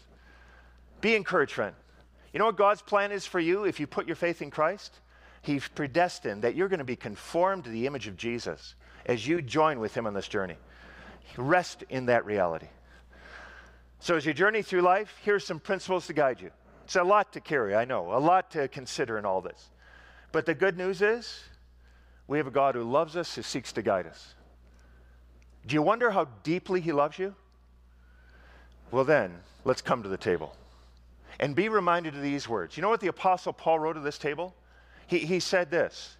Be 1.02 1.16
encouraged, 1.16 1.54
friend. 1.54 1.74
You 2.38 2.40
know 2.40 2.46
what 2.46 2.56
God's 2.56 2.84
plan 2.84 3.12
is 3.12 3.26
for 3.26 3.40
you 3.40 3.64
if 3.64 3.80
you 3.80 3.88
put 3.88 4.06
your 4.06 4.16
faith 4.16 4.44
in 4.44 4.52
Christ? 4.52 5.00
He's 5.42 5.68
predestined 5.68 6.44
that 6.44 6.54
you're 6.54 6.68
going 6.68 6.78
to 6.78 6.86
be 6.86 6.96
conformed 6.96 7.64
to 7.64 7.72
the 7.72 7.88
image 7.88 8.06
of 8.06 8.16
Jesus 8.16 8.76
as 9.08 9.28
you 9.28 9.42
join 9.42 9.80
with 9.80 9.98
him 9.98 10.06
on 10.06 10.14
this 10.14 10.28
journey. 10.28 10.58
Rest 11.36 11.84
in 11.90 12.06
that 12.06 12.28
reality. 12.28 12.68
So, 14.02 14.16
as 14.16 14.24
you 14.28 14.36
journey 14.36 14.62
through 14.62 14.82
life, 14.82 15.18
here's 15.24 15.48
some 15.48 15.60
principles 15.60 16.06
to 16.06 16.14
guide 16.14 16.40
you. 16.40 16.52
It's 16.84 16.96
a 16.96 17.02
lot 17.02 17.34
to 17.34 17.40
carry, 17.40 17.76
I 17.76 17.86
know, 17.86 18.14
a 18.14 18.22
lot 18.22 18.52
to 18.52 18.68
consider 18.68 19.18
in 19.18 19.26
all 19.26 19.42
this. 19.42 19.72
But 20.32 20.46
the 20.46 20.54
good 20.54 20.78
news 20.78 21.02
is, 21.02 21.42
we 22.28 22.38
have 22.38 22.46
a 22.46 22.52
God 22.52 22.76
who 22.76 22.84
loves 22.84 23.18
us, 23.18 23.34
who 23.34 23.42
seeks 23.42 23.72
to 23.72 23.82
guide 23.82 24.06
us. 24.06 24.36
Do 25.66 25.74
you 25.74 25.82
wonder 25.82 26.12
how 26.12 26.28
deeply 26.44 26.82
He 26.82 26.92
loves 26.92 27.18
you? 27.18 27.34
Well, 28.92 29.06
then, 29.06 29.40
let's 29.66 29.82
come 29.82 30.04
to 30.04 30.10
the 30.10 30.18
table 30.18 30.56
and 31.40 31.56
be 31.56 31.70
reminded 31.70 32.16
of 32.16 32.22
these 32.22 32.48
words. 32.50 32.78
You 32.78 32.82
know 32.84 32.90
what 32.90 33.02
the 33.02 33.08
Apostle 33.08 33.54
Paul 33.54 33.80
wrote 33.80 33.94
to 33.94 34.00
this 34.00 34.18
table? 34.18 34.56
He, 35.08 35.20
he 35.20 35.40
said 35.40 35.70
this 35.70 36.18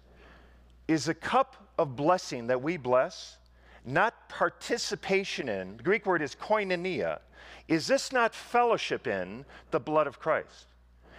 Is 0.86 1.04
the 1.04 1.14
cup 1.14 1.56
of 1.78 1.96
blessing 1.96 2.46
that 2.48 2.62
we 2.62 2.76
bless 2.76 3.38
not 3.84 4.28
participation 4.28 5.48
in, 5.48 5.76
the 5.78 5.82
Greek 5.82 6.04
word 6.04 6.22
is 6.22 6.34
koinonia, 6.34 7.20
is 7.68 7.86
this 7.86 8.12
not 8.12 8.34
fellowship 8.34 9.06
in 9.06 9.44
the 9.70 9.80
blood 9.80 10.06
of 10.06 10.18
Christ? 10.18 10.66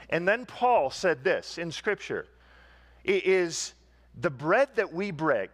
And 0.09 0.27
then 0.27 0.45
Paul 0.45 0.89
said 0.89 1.23
this 1.23 1.57
in 1.57 1.71
Scripture 1.71 2.27
it 3.03 3.25
is 3.25 3.73
the 4.19 4.29
bread 4.29 4.69
that 4.75 4.91
we 4.91 5.11
break, 5.11 5.51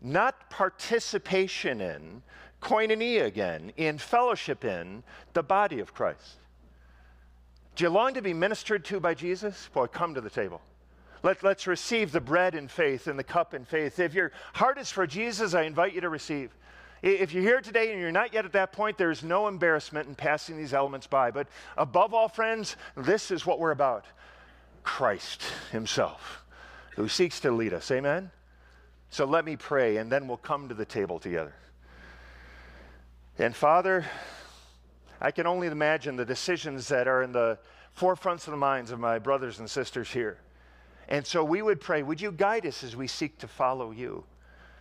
not 0.00 0.48
participation 0.50 1.80
in, 1.80 2.22
koinonia 2.62 3.26
again, 3.26 3.72
in 3.76 3.98
fellowship 3.98 4.64
in 4.64 5.02
the 5.34 5.42
body 5.42 5.80
of 5.80 5.92
Christ. 5.92 6.38
Do 7.76 7.84
you 7.84 7.90
long 7.90 8.14
to 8.14 8.22
be 8.22 8.34
ministered 8.34 8.84
to 8.86 9.00
by 9.00 9.14
Jesus? 9.14 9.68
Boy, 9.72 9.86
come 9.86 10.14
to 10.14 10.20
the 10.20 10.30
table. 10.30 10.60
Let, 11.22 11.42
let's 11.42 11.66
receive 11.66 12.12
the 12.12 12.20
bread 12.20 12.54
in 12.54 12.68
faith 12.68 13.06
and 13.06 13.18
the 13.18 13.24
cup 13.24 13.54
in 13.54 13.64
faith. 13.64 13.98
If 13.98 14.14
your 14.14 14.30
heart 14.52 14.78
is 14.78 14.90
for 14.90 15.06
Jesus, 15.06 15.54
I 15.54 15.62
invite 15.62 15.94
you 15.94 16.02
to 16.02 16.08
receive. 16.08 16.50
If 17.02 17.32
you're 17.32 17.42
here 17.42 17.60
today 17.60 17.90
and 17.92 18.00
you're 18.00 18.12
not 18.12 18.32
yet 18.32 18.44
at 18.44 18.52
that 18.52 18.72
point, 18.72 18.96
there's 18.96 19.22
no 19.22 19.48
embarrassment 19.48 20.08
in 20.08 20.14
passing 20.14 20.56
these 20.56 20.72
elements 20.72 21.06
by. 21.06 21.30
But 21.30 21.48
above 21.76 22.14
all, 22.14 22.28
friends, 22.28 22.76
this 22.96 23.30
is 23.30 23.44
what 23.44 23.58
we're 23.58 23.72
about 23.72 24.04
Christ 24.84 25.42
Himself, 25.72 26.44
who 26.96 27.08
seeks 27.08 27.40
to 27.40 27.50
lead 27.50 27.74
us. 27.74 27.90
Amen? 27.90 28.30
So 29.10 29.24
let 29.24 29.44
me 29.44 29.56
pray, 29.56 29.96
and 29.96 30.10
then 30.10 30.28
we'll 30.28 30.36
come 30.36 30.68
to 30.68 30.74
the 30.74 30.84
table 30.84 31.18
together. 31.18 31.54
And 33.38 33.54
Father, 33.54 34.06
I 35.20 35.30
can 35.30 35.46
only 35.46 35.66
imagine 35.66 36.16
the 36.16 36.24
decisions 36.24 36.88
that 36.88 37.08
are 37.08 37.22
in 37.22 37.32
the 37.32 37.58
forefronts 37.98 38.46
of 38.46 38.50
the 38.50 38.56
minds 38.56 38.90
of 38.90 38.98
my 38.98 39.18
brothers 39.18 39.58
and 39.58 39.70
sisters 39.70 40.10
here. 40.10 40.38
And 41.08 41.26
so 41.26 41.44
we 41.44 41.62
would 41.62 41.80
pray, 41.80 42.02
would 42.02 42.20
you 42.20 42.32
guide 42.32 42.66
us 42.66 42.82
as 42.82 42.96
we 42.96 43.06
seek 43.06 43.38
to 43.38 43.48
follow 43.48 43.90
you? 43.90 44.24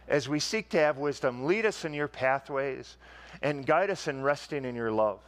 As 0.07 0.27
we 0.27 0.39
seek 0.39 0.69
to 0.69 0.79
have 0.79 0.97
wisdom, 0.97 1.45
lead 1.45 1.65
us 1.65 1.86
in 1.86 1.93
your 1.93 2.07
pathways 2.07 2.97
and 3.41 3.65
guide 3.65 3.89
us 3.89 4.07
in 4.07 4.21
resting 4.21 4.65
in 4.65 4.75
your 4.75 4.91
love. 4.91 5.19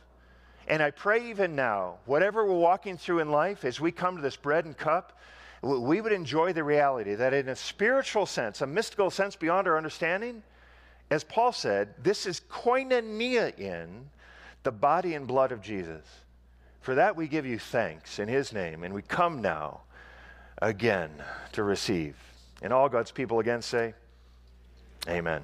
And 0.67 0.81
I 0.81 0.91
pray 0.91 1.29
even 1.29 1.55
now, 1.55 1.95
whatever 2.05 2.45
we're 2.45 2.57
walking 2.57 2.97
through 2.97 3.19
in 3.19 3.29
life, 3.29 3.65
as 3.65 3.79
we 3.79 3.91
come 3.91 4.15
to 4.15 4.21
this 4.21 4.35
bread 4.35 4.65
and 4.65 4.75
cup, 4.75 5.17
we 5.61 6.01
would 6.01 6.11
enjoy 6.11 6.53
the 6.53 6.63
reality 6.63 7.15
that 7.15 7.33
in 7.33 7.49
a 7.49 7.55
spiritual 7.55 8.25
sense, 8.25 8.61
a 8.61 8.67
mystical 8.67 9.09
sense 9.09 9.35
beyond 9.35 9.67
our 9.67 9.77
understanding, 9.77 10.43
as 11.11 11.23
Paul 11.23 11.51
said, 11.51 11.93
this 12.01 12.25
is 12.25 12.41
koinonia 12.49 13.57
in 13.59 14.09
the 14.65 14.71
body 14.71 15.13
and 15.13 15.25
blood 15.25 15.53
of 15.53 15.61
Jesus. 15.61 16.03
For 16.81 16.95
that 16.95 17.15
we 17.15 17.29
give 17.29 17.45
you 17.45 17.57
thanks 17.57 18.19
in 18.19 18.27
his 18.27 18.51
name, 18.51 18.83
and 18.83 18.93
we 18.93 19.01
come 19.01 19.41
now 19.41 19.81
again 20.61 21.09
to 21.53 21.63
receive. 21.63 22.17
And 22.61 22.73
all 22.73 22.89
God's 22.89 23.11
people 23.11 23.39
again 23.39 23.61
say, 23.61 23.93
Amen. 25.07 25.41